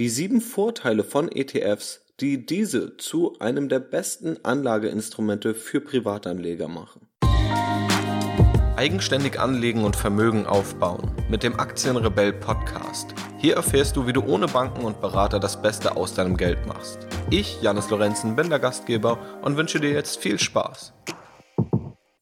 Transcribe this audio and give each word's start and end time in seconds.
Die 0.00 0.08
sieben 0.08 0.40
Vorteile 0.40 1.04
von 1.04 1.30
ETFs, 1.30 2.00
die 2.20 2.46
diese 2.46 2.96
zu 2.96 3.38
einem 3.38 3.68
der 3.68 3.80
besten 3.80 4.42
Anlageinstrumente 4.42 5.54
für 5.54 5.82
Privatanleger 5.82 6.68
machen. 6.68 7.06
Eigenständig 8.76 9.38
anlegen 9.38 9.84
und 9.84 9.96
Vermögen 9.96 10.46
aufbauen 10.46 11.14
mit 11.28 11.42
dem 11.42 11.60
Aktienrebell 11.60 12.32
Podcast. 12.32 13.12
Hier 13.36 13.56
erfährst 13.56 13.94
du, 13.94 14.06
wie 14.06 14.14
du 14.14 14.22
ohne 14.22 14.46
Banken 14.46 14.86
und 14.86 15.02
Berater 15.02 15.38
das 15.38 15.60
Beste 15.60 15.94
aus 15.98 16.14
deinem 16.14 16.38
Geld 16.38 16.66
machst. 16.66 17.06
Ich, 17.28 17.60
Janis 17.60 17.90
Lorenzen, 17.90 18.36
bin 18.36 18.48
der 18.48 18.58
Gastgeber 18.58 19.18
und 19.42 19.58
wünsche 19.58 19.80
dir 19.80 19.90
jetzt 19.90 20.16
viel 20.16 20.38
Spaß. 20.38 20.94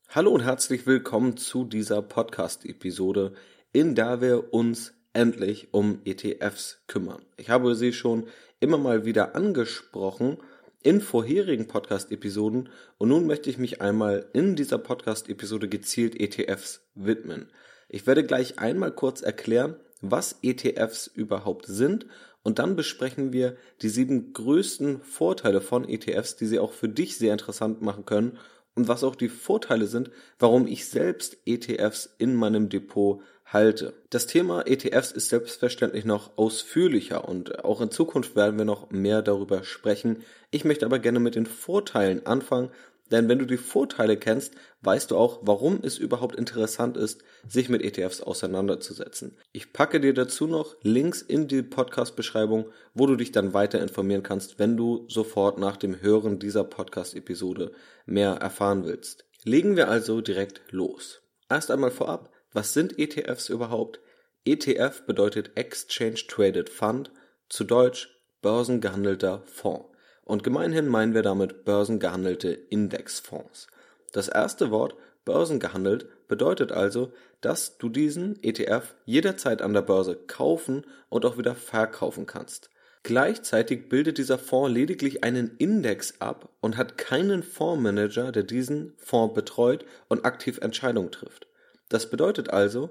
Hallo 0.08 0.32
und 0.32 0.40
herzlich 0.40 0.84
willkommen 0.84 1.36
zu 1.36 1.62
dieser 1.62 2.02
Podcast-Episode, 2.02 3.34
in 3.70 3.94
der 3.94 4.20
wir 4.20 4.52
uns 4.52 4.97
endlich 5.18 5.74
um 5.74 6.00
ETFs 6.04 6.84
kümmern. 6.86 7.20
Ich 7.36 7.50
habe 7.50 7.74
sie 7.74 7.92
schon 7.92 8.28
immer 8.60 8.78
mal 8.78 9.04
wieder 9.04 9.34
angesprochen 9.34 10.38
in 10.80 11.00
vorherigen 11.00 11.66
Podcast-Episoden 11.66 12.68
und 12.98 13.08
nun 13.08 13.26
möchte 13.26 13.50
ich 13.50 13.58
mich 13.58 13.82
einmal 13.82 14.26
in 14.32 14.54
dieser 14.54 14.78
Podcast-Episode 14.78 15.68
gezielt 15.68 16.18
ETFs 16.20 16.88
widmen. 16.94 17.50
Ich 17.88 18.06
werde 18.06 18.24
gleich 18.24 18.60
einmal 18.60 18.92
kurz 18.92 19.20
erklären, 19.20 19.74
was 20.00 20.38
ETFs 20.42 21.08
überhaupt 21.08 21.66
sind 21.66 22.06
und 22.44 22.60
dann 22.60 22.76
besprechen 22.76 23.32
wir 23.32 23.56
die 23.82 23.88
sieben 23.88 24.32
größten 24.32 25.02
Vorteile 25.02 25.60
von 25.60 25.88
ETFs, 25.88 26.36
die 26.36 26.46
sie 26.46 26.60
auch 26.60 26.72
für 26.72 26.88
dich 26.88 27.18
sehr 27.18 27.32
interessant 27.32 27.82
machen 27.82 28.04
können 28.04 28.38
und 28.76 28.86
was 28.86 29.02
auch 29.02 29.16
die 29.16 29.28
Vorteile 29.28 29.88
sind, 29.88 30.12
warum 30.38 30.68
ich 30.68 30.86
selbst 30.86 31.38
ETFs 31.44 32.14
in 32.18 32.36
meinem 32.36 32.68
Depot 32.68 33.20
halte. 33.52 33.94
Das 34.10 34.26
Thema 34.26 34.66
ETFs 34.66 35.10
ist 35.10 35.28
selbstverständlich 35.28 36.04
noch 36.04 36.36
ausführlicher 36.36 37.26
und 37.28 37.64
auch 37.64 37.80
in 37.80 37.90
Zukunft 37.90 38.36
werden 38.36 38.58
wir 38.58 38.64
noch 38.64 38.90
mehr 38.90 39.22
darüber 39.22 39.64
sprechen. 39.64 40.24
Ich 40.50 40.64
möchte 40.64 40.86
aber 40.86 40.98
gerne 40.98 41.20
mit 41.20 41.34
den 41.34 41.46
Vorteilen 41.46 42.26
anfangen, 42.26 42.70
denn 43.10 43.28
wenn 43.28 43.38
du 43.38 43.46
die 43.46 43.56
Vorteile 43.56 44.18
kennst, 44.18 44.54
weißt 44.82 45.10
du 45.10 45.16
auch, 45.16 45.40
warum 45.42 45.80
es 45.82 45.96
überhaupt 45.96 46.36
interessant 46.36 46.96
ist, 46.96 47.22
sich 47.46 47.70
mit 47.70 47.82
ETFs 47.82 48.20
auseinanderzusetzen. 48.20 49.38
Ich 49.52 49.72
packe 49.72 50.00
dir 50.00 50.12
dazu 50.12 50.46
noch 50.46 50.76
Links 50.82 51.22
in 51.22 51.48
die 51.48 51.62
Podcast-Beschreibung, 51.62 52.66
wo 52.92 53.06
du 53.06 53.16
dich 53.16 53.32
dann 53.32 53.54
weiter 53.54 53.80
informieren 53.80 54.22
kannst, 54.22 54.58
wenn 54.58 54.76
du 54.76 55.06
sofort 55.08 55.58
nach 55.58 55.78
dem 55.78 56.02
Hören 56.02 56.38
dieser 56.38 56.64
Podcast-Episode 56.64 57.72
mehr 58.04 58.32
erfahren 58.34 58.84
willst. 58.84 59.24
Legen 59.42 59.76
wir 59.76 59.88
also 59.88 60.20
direkt 60.20 60.60
los. 60.70 61.22
Erst 61.48 61.70
einmal 61.70 61.90
vorab, 61.90 62.30
was 62.52 62.72
sind 62.72 62.98
ETFs 62.98 63.48
überhaupt? 63.48 64.00
ETF 64.44 65.02
bedeutet 65.06 65.50
Exchange 65.56 66.26
Traded 66.28 66.70
Fund, 66.70 67.10
zu 67.48 67.64
Deutsch 67.64 68.08
börsengehandelter 68.40 69.42
Fonds. 69.46 69.88
Und 70.24 70.44
gemeinhin 70.44 70.88
meinen 70.88 71.14
wir 71.14 71.22
damit 71.22 71.64
börsengehandelte 71.64 72.50
Indexfonds. 72.50 73.66
Das 74.12 74.28
erste 74.28 74.70
Wort 74.70 74.94
börsengehandelt 75.24 76.06
bedeutet 76.28 76.72
also, 76.72 77.12
dass 77.40 77.78
du 77.78 77.88
diesen 77.88 78.42
ETF 78.42 78.94
jederzeit 79.04 79.62
an 79.62 79.74
der 79.74 79.82
Börse 79.82 80.16
kaufen 80.16 80.86
und 81.08 81.24
auch 81.24 81.38
wieder 81.38 81.54
verkaufen 81.54 82.26
kannst. 82.26 82.70
Gleichzeitig 83.02 83.88
bildet 83.88 84.18
dieser 84.18 84.38
Fonds 84.38 84.72
lediglich 84.72 85.24
einen 85.24 85.56
Index 85.56 86.20
ab 86.20 86.48
und 86.60 86.76
hat 86.76 86.98
keinen 86.98 87.42
Fondsmanager, 87.42 88.32
der 88.32 88.42
diesen 88.42 88.94
Fonds 88.98 89.34
betreut 89.34 89.84
und 90.08 90.24
aktiv 90.24 90.58
Entscheidungen 90.60 91.12
trifft. 91.12 91.46
Das 91.88 92.10
bedeutet 92.10 92.50
also, 92.50 92.90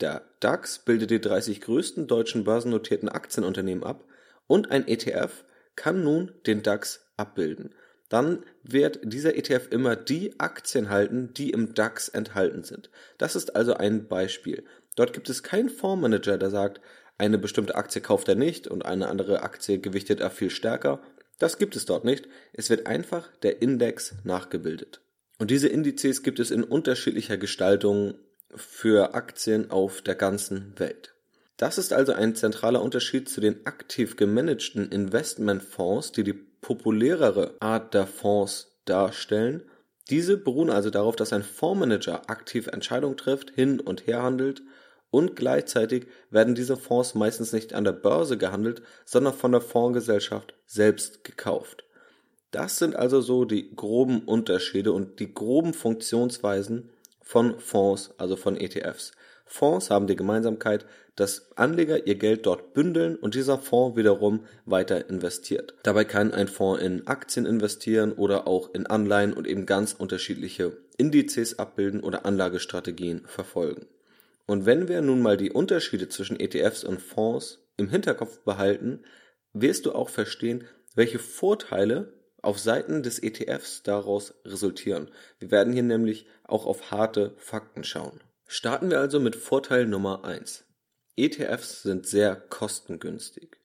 der 0.00 0.22
DAX 0.40 0.80
bildet 0.80 1.10
die 1.10 1.20
30 1.20 1.60
größten 1.60 2.06
deutschen 2.06 2.44
börsennotierten 2.44 3.08
Aktienunternehmen 3.08 3.84
ab 3.84 4.04
und 4.46 4.70
ein 4.70 4.86
ETF 4.86 5.44
kann 5.74 6.02
nun 6.02 6.32
den 6.46 6.62
DAX 6.62 7.06
abbilden. 7.16 7.74
Dann 8.08 8.44
wird 8.62 9.00
dieser 9.02 9.36
ETF 9.36 9.68
immer 9.70 9.96
die 9.96 10.38
Aktien 10.38 10.90
halten, 10.90 11.32
die 11.34 11.50
im 11.50 11.74
DAX 11.74 12.08
enthalten 12.08 12.62
sind. 12.62 12.90
Das 13.18 13.34
ist 13.34 13.56
also 13.56 13.74
ein 13.74 14.06
Beispiel. 14.06 14.64
Dort 14.94 15.12
gibt 15.12 15.28
es 15.28 15.42
keinen 15.42 15.68
Fondsmanager, 15.68 16.38
der 16.38 16.50
sagt, 16.50 16.80
eine 17.18 17.38
bestimmte 17.38 17.74
Aktie 17.74 18.00
kauft 18.00 18.28
er 18.28 18.34
nicht 18.34 18.68
und 18.68 18.84
eine 18.84 19.08
andere 19.08 19.42
Aktie 19.42 19.78
gewichtet 19.78 20.20
er 20.20 20.30
viel 20.30 20.50
stärker. 20.50 21.00
Das 21.38 21.58
gibt 21.58 21.74
es 21.74 21.86
dort 21.86 22.04
nicht. 22.04 22.28
Es 22.52 22.70
wird 22.70 22.86
einfach 22.86 23.28
der 23.38 23.62
Index 23.62 24.14
nachgebildet. 24.24 25.00
Und 25.38 25.50
diese 25.50 25.68
Indizes 25.68 26.22
gibt 26.22 26.38
es 26.38 26.50
in 26.50 26.62
unterschiedlicher 26.62 27.36
Gestaltung 27.36 28.14
für 28.56 29.14
Aktien 29.14 29.70
auf 29.70 30.02
der 30.02 30.14
ganzen 30.14 30.72
Welt. 30.78 31.14
Das 31.56 31.78
ist 31.78 31.92
also 31.92 32.12
ein 32.12 32.34
zentraler 32.34 32.82
Unterschied 32.82 33.28
zu 33.28 33.40
den 33.40 33.64
aktiv 33.64 34.16
gemanagten 34.16 34.90
Investmentfonds, 34.90 36.12
die 36.12 36.24
die 36.24 36.34
populärere 36.34 37.54
Art 37.60 37.94
der 37.94 38.06
Fonds 38.06 38.76
darstellen. 38.84 39.62
Diese 40.10 40.36
beruhen 40.36 40.70
also 40.70 40.90
darauf, 40.90 41.16
dass 41.16 41.32
ein 41.32 41.42
Fondsmanager 41.42 42.28
aktiv 42.28 42.66
Entscheidungen 42.66 43.16
trifft, 43.16 43.50
hin 43.50 43.80
und 43.80 44.06
her 44.06 44.22
handelt 44.22 44.62
und 45.10 45.34
gleichzeitig 45.34 46.08
werden 46.30 46.54
diese 46.54 46.76
Fonds 46.76 47.14
meistens 47.14 47.52
nicht 47.52 47.72
an 47.72 47.84
der 47.84 47.92
Börse 47.92 48.36
gehandelt, 48.36 48.82
sondern 49.04 49.32
von 49.32 49.52
der 49.52 49.60
Fondsgesellschaft 49.60 50.54
selbst 50.66 51.24
gekauft. 51.24 51.84
Das 52.50 52.78
sind 52.78 52.96
also 52.96 53.20
so 53.20 53.44
die 53.44 53.74
groben 53.74 54.22
Unterschiede 54.22 54.92
und 54.92 55.20
die 55.20 55.32
groben 55.32 55.74
Funktionsweisen 55.74 56.90
von 57.26 57.58
Fonds, 57.58 58.14
also 58.18 58.36
von 58.36 58.56
ETFs. 58.56 59.10
Fonds 59.46 59.90
haben 59.90 60.06
die 60.06 60.14
Gemeinsamkeit, 60.14 60.86
dass 61.16 61.50
Anleger 61.56 62.06
ihr 62.06 62.14
Geld 62.14 62.46
dort 62.46 62.72
bündeln 62.72 63.16
und 63.16 63.34
dieser 63.34 63.58
Fonds 63.58 63.96
wiederum 63.96 64.46
weiter 64.64 65.10
investiert. 65.10 65.74
Dabei 65.82 66.04
kann 66.04 66.32
ein 66.32 66.46
Fonds 66.46 66.80
in 66.80 67.08
Aktien 67.08 67.44
investieren 67.44 68.12
oder 68.12 68.46
auch 68.46 68.72
in 68.74 68.86
Anleihen 68.86 69.32
und 69.32 69.48
eben 69.48 69.66
ganz 69.66 69.92
unterschiedliche 69.92 70.76
Indizes 70.98 71.58
abbilden 71.58 72.00
oder 72.00 72.24
Anlagestrategien 72.26 73.24
verfolgen. 73.26 73.86
Und 74.46 74.64
wenn 74.64 74.86
wir 74.86 75.02
nun 75.02 75.20
mal 75.20 75.36
die 75.36 75.50
Unterschiede 75.50 76.08
zwischen 76.08 76.38
ETFs 76.38 76.84
und 76.84 77.02
Fonds 77.02 77.58
im 77.76 77.88
Hinterkopf 77.88 78.38
behalten, 78.44 79.00
wirst 79.52 79.84
du 79.86 79.92
auch 79.92 80.10
verstehen, 80.10 80.62
welche 80.94 81.18
Vorteile 81.18 82.12
auf 82.46 82.60
Seiten 82.60 83.02
des 83.02 83.18
ETFs 83.18 83.82
daraus 83.82 84.34
resultieren. 84.44 85.10
Wir 85.40 85.50
werden 85.50 85.72
hier 85.72 85.82
nämlich 85.82 86.26
auch 86.44 86.64
auf 86.64 86.92
harte 86.92 87.34
Fakten 87.38 87.82
schauen. 87.82 88.20
Starten 88.46 88.88
wir 88.88 89.00
also 89.00 89.18
mit 89.18 89.34
Vorteil 89.34 89.86
Nummer 89.86 90.24
eins: 90.24 90.64
ETFs 91.16 91.82
sind 91.82 92.06
sehr 92.06 92.36
kostengünstig. 92.36 93.58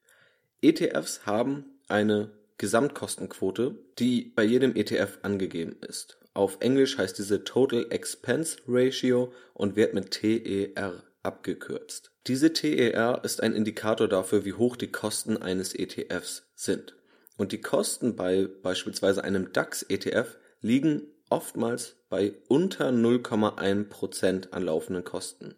ETFs 0.63 1.27
haben 1.27 1.65
eine 1.87 2.31
Gesamtkostenquote, 2.57 3.75
die 3.99 4.23
bei 4.35 4.43
jedem 4.43 4.75
ETF 4.75 5.19
angegeben 5.21 5.77
ist. 5.87 6.17
Auf 6.33 6.57
Englisch 6.59 6.97
heißt 6.97 7.19
diese 7.19 7.43
Total 7.43 7.85
Expense 7.91 8.57
Ratio 8.67 9.31
und 9.53 9.75
wird 9.75 9.93
mit 9.93 10.09
TER 10.09 11.03
abgekürzt. 11.21 12.11
Diese 12.25 12.51
TER 12.51 13.21
ist 13.23 13.43
ein 13.43 13.53
Indikator 13.53 14.07
dafür, 14.07 14.43
wie 14.43 14.53
hoch 14.53 14.75
die 14.75 14.91
Kosten 14.91 15.37
eines 15.37 15.75
ETFs 15.75 16.47
sind. 16.55 16.95
Und 17.37 17.51
die 17.51 17.61
Kosten 17.61 18.15
bei 18.15 18.47
beispielsweise 18.61 19.23
einem 19.23 19.51
DAX-ETF 19.53 20.37
liegen 20.61 21.03
oftmals 21.29 21.95
bei 22.09 22.33
unter 22.47 22.89
0,1% 22.89 24.51
an 24.51 24.63
laufenden 24.63 25.03
Kosten. 25.03 25.55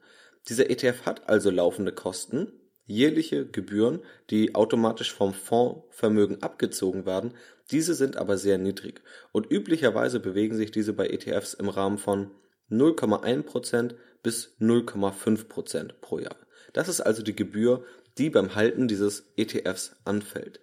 Dieser 0.48 0.70
ETF 0.70 1.06
hat 1.06 1.30
also 1.30 1.50
laufende 1.50 1.92
Kosten, 1.92 2.52
jährliche 2.86 3.46
Gebühren, 3.46 4.02
die 4.30 4.56
automatisch 4.56 5.14
vom 5.14 5.34
Fondsvermögen 5.34 6.44
abgezogen 6.44 7.06
werden, 7.06 7.34
diese 7.72 7.94
sind 7.96 8.18
aber 8.18 8.38
sehr 8.38 8.58
niedrig 8.58 9.02
und 9.32 9.50
üblicherweise 9.50 10.20
bewegen 10.20 10.56
sich 10.56 10.72
diese 10.72 10.94
bei 10.94 11.08
ETFs 11.08 11.54
im 11.54 11.70
Rahmen 11.70 11.98
von 11.98 12.32
0,1% 12.70 13.96
bis 14.22 14.56
0,5% 14.60 15.94
pro 16.02 16.20
Jahr. 16.20 16.36
Das 16.74 16.90
ist 16.90 17.02
also 17.02 17.24
die 17.24 17.36
Gebühr, 17.36 17.86
die 18.18 18.30
beim 18.30 18.56
Halten 18.56 18.88
dieses 18.88 19.32
ETFs 19.38 19.96
anfällt. 20.06 20.60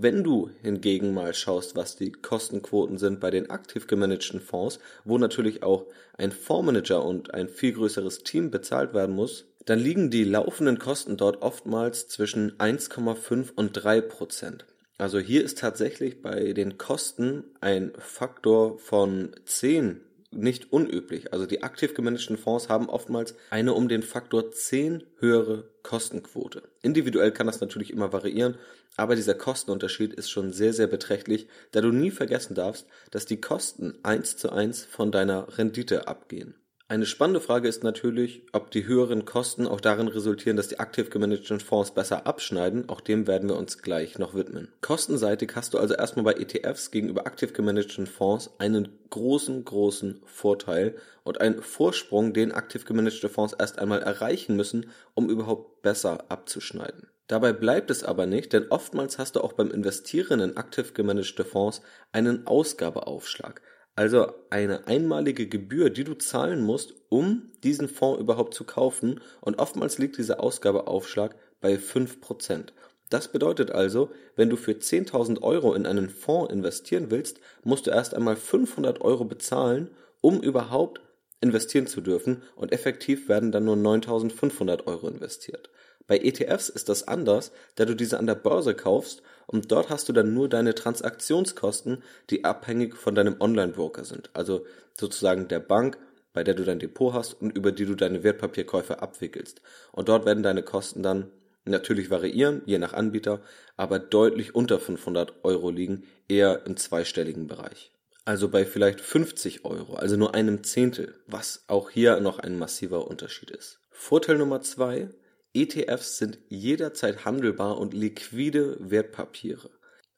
Wenn 0.00 0.22
du 0.22 0.50
hingegen 0.62 1.12
mal 1.12 1.34
schaust, 1.34 1.74
was 1.74 1.96
die 1.96 2.12
Kostenquoten 2.12 2.98
sind 2.98 3.18
bei 3.18 3.32
den 3.32 3.50
aktiv 3.50 3.88
gemanagten 3.88 4.40
Fonds, 4.40 4.78
wo 5.04 5.18
natürlich 5.18 5.64
auch 5.64 5.86
ein 6.16 6.30
Fondsmanager 6.30 7.04
und 7.04 7.34
ein 7.34 7.48
viel 7.48 7.72
größeres 7.72 8.22
Team 8.22 8.52
bezahlt 8.52 8.94
werden 8.94 9.16
muss, 9.16 9.46
dann 9.64 9.80
liegen 9.80 10.08
die 10.08 10.22
laufenden 10.22 10.78
Kosten 10.78 11.16
dort 11.16 11.42
oftmals 11.42 12.06
zwischen 12.06 12.52
1,5 12.58 13.48
und 13.56 13.72
3 13.72 14.02
Prozent. 14.02 14.66
Also 14.98 15.18
hier 15.18 15.42
ist 15.42 15.58
tatsächlich 15.58 16.22
bei 16.22 16.52
den 16.52 16.78
Kosten 16.78 17.42
ein 17.60 17.90
Faktor 17.98 18.78
von 18.78 19.32
10 19.46 20.00
nicht 20.30 20.72
unüblich. 20.72 21.32
Also 21.32 21.46
die 21.46 21.62
aktiv 21.62 21.94
gemanagten 21.94 22.36
Fonds 22.36 22.68
haben 22.68 22.88
oftmals 22.88 23.34
eine 23.50 23.72
um 23.74 23.88
den 23.88 24.02
Faktor 24.02 24.50
10 24.50 25.04
höhere 25.18 25.70
Kostenquote. 25.82 26.62
Individuell 26.82 27.32
kann 27.32 27.46
das 27.46 27.60
natürlich 27.60 27.90
immer 27.90 28.12
variieren, 28.12 28.56
aber 28.96 29.16
dieser 29.16 29.34
Kostenunterschied 29.34 30.12
ist 30.12 30.30
schon 30.30 30.52
sehr, 30.52 30.72
sehr 30.72 30.86
beträchtlich, 30.86 31.48
da 31.72 31.80
du 31.80 31.92
nie 31.92 32.10
vergessen 32.10 32.54
darfst, 32.54 32.86
dass 33.10 33.26
die 33.26 33.40
Kosten 33.40 33.98
eins 34.02 34.36
zu 34.36 34.50
eins 34.50 34.84
von 34.84 35.12
deiner 35.12 35.56
Rendite 35.56 36.08
abgehen. 36.08 36.54
Eine 36.90 37.04
spannende 37.04 37.42
Frage 37.42 37.68
ist 37.68 37.84
natürlich, 37.84 38.44
ob 38.52 38.70
die 38.70 38.86
höheren 38.86 39.26
Kosten 39.26 39.66
auch 39.66 39.82
darin 39.82 40.08
resultieren, 40.08 40.56
dass 40.56 40.68
die 40.68 40.78
aktiv 40.78 41.10
gemanagten 41.10 41.60
Fonds 41.60 41.90
besser 41.90 42.26
abschneiden. 42.26 42.88
Auch 42.88 43.02
dem 43.02 43.26
werden 43.26 43.50
wir 43.50 43.58
uns 43.58 43.82
gleich 43.82 44.18
noch 44.18 44.32
widmen. 44.32 44.72
Kostenseitig 44.80 45.52
hast 45.54 45.74
du 45.74 45.78
also 45.78 45.92
erstmal 45.92 46.24
bei 46.24 46.40
ETFs 46.40 46.90
gegenüber 46.90 47.26
aktiv 47.26 47.52
gemanagten 47.52 48.06
Fonds 48.06 48.52
einen 48.56 48.88
großen, 49.10 49.66
großen 49.66 50.22
Vorteil 50.24 50.96
und 51.24 51.42
einen 51.42 51.60
Vorsprung, 51.60 52.32
den 52.32 52.52
aktiv 52.52 52.86
gemanagte 52.86 53.28
Fonds 53.28 53.52
erst 53.58 53.78
einmal 53.78 54.00
erreichen 54.00 54.56
müssen, 54.56 54.86
um 55.12 55.28
überhaupt 55.28 55.82
besser 55.82 56.24
abzuschneiden. 56.30 57.08
Dabei 57.26 57.52
bleibt 57.52 57.90
es 57.90 58.02
aber 58.02 58.24
nicht, 58.24 58.54
denn 58.54 58.68
oftmals 58.70 59.18
hast 59.18 59.36
du 59.36 59.42
auch 59.42 59.52
beim 59.52 59.70
Investieren 59.70 60.40
in 60.40 60.56
aktiv 60.56 60.94
gemanagte 60.94 61.44
Fonds 61.44 61.82
einen 62.12 62.46
Ausgabeaufschlag 62.46 63.60
also 63.98 64.32
eine 64.48 64.86
einmalige 64.86 65.48
Gebühr, 65.48 65.90
die 65.90 66.04
du 66.04 66.14
zahlen 66.14 66.62
musst, 66.62 66.94
um 67.08 67.50
diesen 67.64 67.88
Fonds 67.88 68.20
überhaupt 68.20 68.54
zu 68.54 68.62
kaufen. 68.62 69.20
Und 69.40 69.58
oftmals 69.58 69.98
liegt 69.98 70.18
dieser 70.18 70.38
Ausgabeaufschlag 70.38 71.34
bei 71.60 71.74
5%. 71.74 72.68
Das 73.10 73.32
bedeutet 73.32 73.72
also, 73.72 74.12
wenn 74.36 74.50
du 74.50 74.56
für 74.56 74.70
10.000 74.70 75.42
Euro 75.42 75.74
in 75.74 75.84
einen 75.84 76.10
Fonds 76.10 76.52
investieren 76.52 77.10
willst, 77.10 77.40
musst 77.64 77.88
du 77.88 77.90
erst 77.90 78.14
einmal 78.14 78.36
500 78.36 79.00
Euro 79.00 79.24
bezahlen, 79.24 79.90
um 80.20 80.40
überhaupt 80.40 81.00
investieren 81.40 81.88
zu 81.88 82.00
dürfen 82.00 82.44
und 82.54 82.70
effektiv 82.70 83.28
werden 83.28 83.50
dann 83.50 83.64
nur 83.64 83.74
9.500 83.74 84.86
Euro 84.86 85.08
investiert. 85.08 85.70
Bei 86.08 86.18
ETFs 86.18 86.70
ist 86.70 86.88
das 86.88 87.06
anders, 87.06 87.52
da 87.76 87.84
du 87.84 87.94
diese 87.94 88.18
an 88.18 88.26
der 88.26 88.34
Börse 88.34 88.74
kaufst 88.74 89.22
und 89.46 89.70
dort 89.70 89.90
hast 89.90 90.08
du 90.08 90.12
dann 90.12 90.34
nur 90.34 90.48
deine 90.48 90.74
Transaktionskosten, 90.74 92.02
die 92.30 92.44
abhängig 92.44 92.96
von 92.96 93.14
deinem 93.14 93.36
Online-Broker 93.40 94.04
sind. 94.04 94.30
Also 94.32 94.64
sozusagen 94.98 95.48
der 95.48 95.60
Bank, 95.60 95.98
bei 96.32 96.42
der 96.42 96.54
du 96.54 96.64
dein 96.64 96.78
Depot 96.78 97.12
hast 97.12 97.34
und 97.34 97.54
über 97.56 97.72
die 97.72 97.84
du 97.84 97.94
deine 97.94 98.22
Wertpapierkäufe 98.22 99.02
abwickelst. 99.02 99.60
Und 99.92 100.08
dort 100.08 100.24
werden 100.24 100.42
deine 100.42 100.62
Kosten 100.62 101.02
dann 101.02 101.30
natürlich 101.66 102.10
variieren, 102.10 102.62
je 102.64 102.78
nach 102.78 102.94
Anbieter, 102.94 103.42
aber 103.76 103.98
deutlich 103.98 104.54
unter 104.54 104.80
500 104.80 105.44
Euro 105.44 105.70
liegen, 105.70 106.04
eher 106.26 106.64
im 106.64 106.78
zweistelligen 106.78 107.46
Bereich. 107.46 107.92
Also 108.24 108.48
bei 108.48 108.64
vielleicht 108.64 109.02
50 109.02 109.66
Euro, 109.66 109.94
also 109.94 110.16
nur 110.16 110.34
einem 110.34 110.64
Zehntel, 110.64 111.14
was 111.26 111.64
auch 111.66 111.90
hier 111.90 112.20
noch 112.20 112.38
ein 112.38 112.58
massiver 112.58 113.06
Unterschied 113.08 113.50
ist. 113.50 113.80
Vorteil 113.90 114.38
Nummer 114.38 114.62
zwei, 114.62 115.08
ETFs 115.54 116.18
sind 116.18 116.38
jederzeit 116.48 117.24
handelbar 117.24 117.78
und 117.78 117.94
liquide 117.94 118.76
Wertpapiere. 118.80 119.70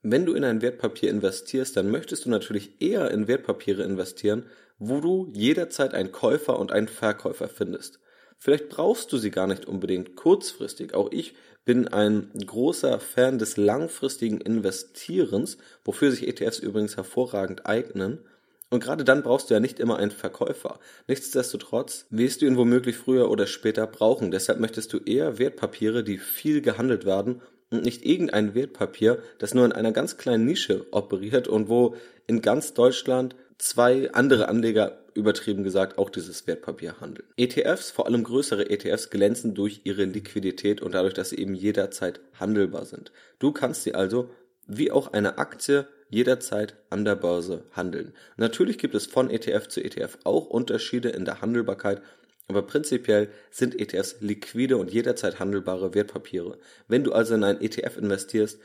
Wenn 0.03 0.25
du 0.27 0.35
in 0.35 0.45
ein 0.45 0.63
Wertpapier 0.63 1.11
investierst, 1.11 1.77
dann 1.77 1.91
möchtest 1.91 2.25
du 2.25 2.31
natürlich 2.31 2.81
eher 2.81 3.11
in 3.11 3.29
Wertpapiere 3.29 3.83
investieren, 3.83 4.47
wo 4.79 5.01
du 5.01 5.31
jederzeit 5.35 5.95
einen 5.95 6.11
Käufer 6.11 6.59
und 6.59 6.73
einen 6.73 6.89
Verkäufer 6.89 7.49
findest. 7.49 8.01
Vielleicht 8.39 8.71
brauchst 8.71 9.13
du 9.13 9.19
sie 9.19 9.31
gar 9.31 9.47
nicht 9.47 9.67
unbedingt 9.67 10.17
kurzfristig. 10.17 10.95
Auch 10.95 11.13
ich 11.13 11.35
bin 11.67 11.89
ein 11.89 12.31
großer 12.47 12.99
Fan 12.99 13.39
des 13.39 13.59
langfristigen 13.59 14.41
Investierens, 14.41 15.59
wofür 15.85 16.11
sich 16.11 16.27
ETFs 16.27 16.59
übrigens 16.59 16.97
hervorragend 16.97 17.67
eignen. 17.67 18.25
Und 18.71 18.83
gerade 18.83 19.05
dann 19.05 19.23
brauchst 19.23 19.51
du 19.51 19.55
ja 19.55 19.61
nicht 19.61 19.81
immer 19.81 19.97
einen 19.97 20.13
Verkäufer. 20.13 20.79
Nichtsdestotrotz 21.09 22.07
wirst 22.11 22.41
du 22.41 22.47
ihn 22.47 22.57
womöglich 22.57 22.97
früher 22.97 23.29
oder 23.29 23.49
später 23.49 23.87
brauchen. 23.87 24.31
Deshalb 24.31 24.61
möchtest 24.61 24.93
du 24.93 24.99
eher 24.99 25.39
Wertpapiere, 25.39 26.05
die 26.05 26.19
viel 26.19 26.63
gehandelt 26.63 27.05
werden 27.05 27.43
und 27.71 27.85
nicht 27.85 28.07
irgendein 28.07 28.55
Wertpapier, 28.55 29.23
das 29.39 29.55
nur 29.55 29.65
in 29.65 29.73
einer 29.73 29.93
ganz 29.93 30.17
kleinen 30.17 30.45
Nische 30.45 30.87
operiert 30.93 31.49
und 31.49 31.69
wo 31.69 31.97
in 32.29 32.43
ganz 32.43 32.73
Deutschland 32.73 33.35
zwei 33.59 34.13
andere 34.13 34.49
Anleger 34.49 35.01
übertrieben 35.15 35.65
gesagt 35.65 35.99
auch 35.99 36.09
dieses 36.09 36.47
Wertpapier 36.47 37.01
handeln. 37.01 37.29
ETFs, 37.37 37.91
vor 37.91 38.07
allem 38.07 38.23
größere 38.23 38.71
ETFs, 38.71 39.11
glänzen 39.11 39.55
durch 39.55 39.81
ihre 39.85 40.05
Liquidität 40.05 40.81
und 40.81 40.95
dadurch, 40.95 41.15
dass 41.15 41.31
sie 41.31 41.39
eben 41.39 41.55
jederzeit 41.55 42.21
handelbar 42.39 42.85
sind. 42.85 43.11
Du 43.41 43.51
kannst 43.51 43.83
sie 43.83 43.95
also 43.95 44.31
wie 44.67 44.93
auch 44.93 45.13
eine 45.13 45.39
Aktie 45.39 45.89
jederzeit 46.11 46.77
an 46.91 47.05
der 47.05 47.17
Börse 47.17 47.65
handeln. 47.73 48.13
Natürlich 48.37 48.79
gibt 48.79 48.95
es 48.95 49.07
von 49.07 49.31
ETF 49.31 49.69
zu 49.69 49.83
ETF 49.83 50.19
auch 50.25 50.47
Unterschiede 50.47 51.09
in 51.09 51.25
der 51.25 51.41
Handelbarkeit, 51.41 52.03
aber 52.49 52.63
prinzipiell 52.63 53.29
sind 53.51 53.79
ETFs 53.79 54.17
liquide 54.21 54.77
und 54.77 54.93
jederzeit 54.93 55.39
handelbare 55.39 55.95
Wertpapiere. 55.95 56.59
Wenn 56.89 57.05
du 57.05 57.13
also 57.13 57.35
in 57.35 57.45
einen 57.45 57.61
ETF 57.61 57.97
investierst, 57.97 58.59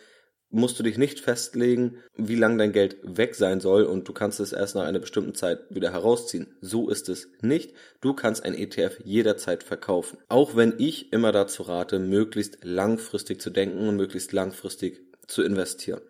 musst 0.49 0.79
du 0.79 0.83
dich 0.83 0.97
nicht 0.97 1.19
festlegen, 1.19 1.97
wie 2.15 2.35
lang 2.35 2.57
dein 2.57 2.71
Geld 2.71 2.97
weg 3.03 3.35
sein 3.35 3.59
soll 3.59 3.83
und 3.83 4.07
du 4.07 4.13
kannst 4.13 4.39
es 4.39 4.53
erst 4.53 4.75
nach 4.75 4.83
einer 4.83 4.99
bestimmten 4.99 5.35
Zeit 5.35 5.59
wieder 5.69 5.91
herausziehen. 5.91 6.47
So 6.61 6.89
ist 6.89 7.09
es 7.09 7.27
nicht. 7.41 7.73
Du 8.01 8.13
kannst 8.13 8.43
ein 8.43 8.55
ETF 8.55 8.99
jederzeit 9.03 9.63
verkaufen. 9.63 10.17
Auch 10.29 10.55
wenn 10.55 10.73
ich 10.77 11.11
immer 11.13 11.31
dazu 11.31 11.63
rate, 11.63 11.99
möglichst 11.99 12.63
langfristig 12.63 13.41
zu 13.41 13.49
denken 13.49 13.87
und 13.87 13.97
möglichst 13.97 14.31
langfristig 14.31 15.01
zu 15.27 15.43
investieren. 15.43 16.01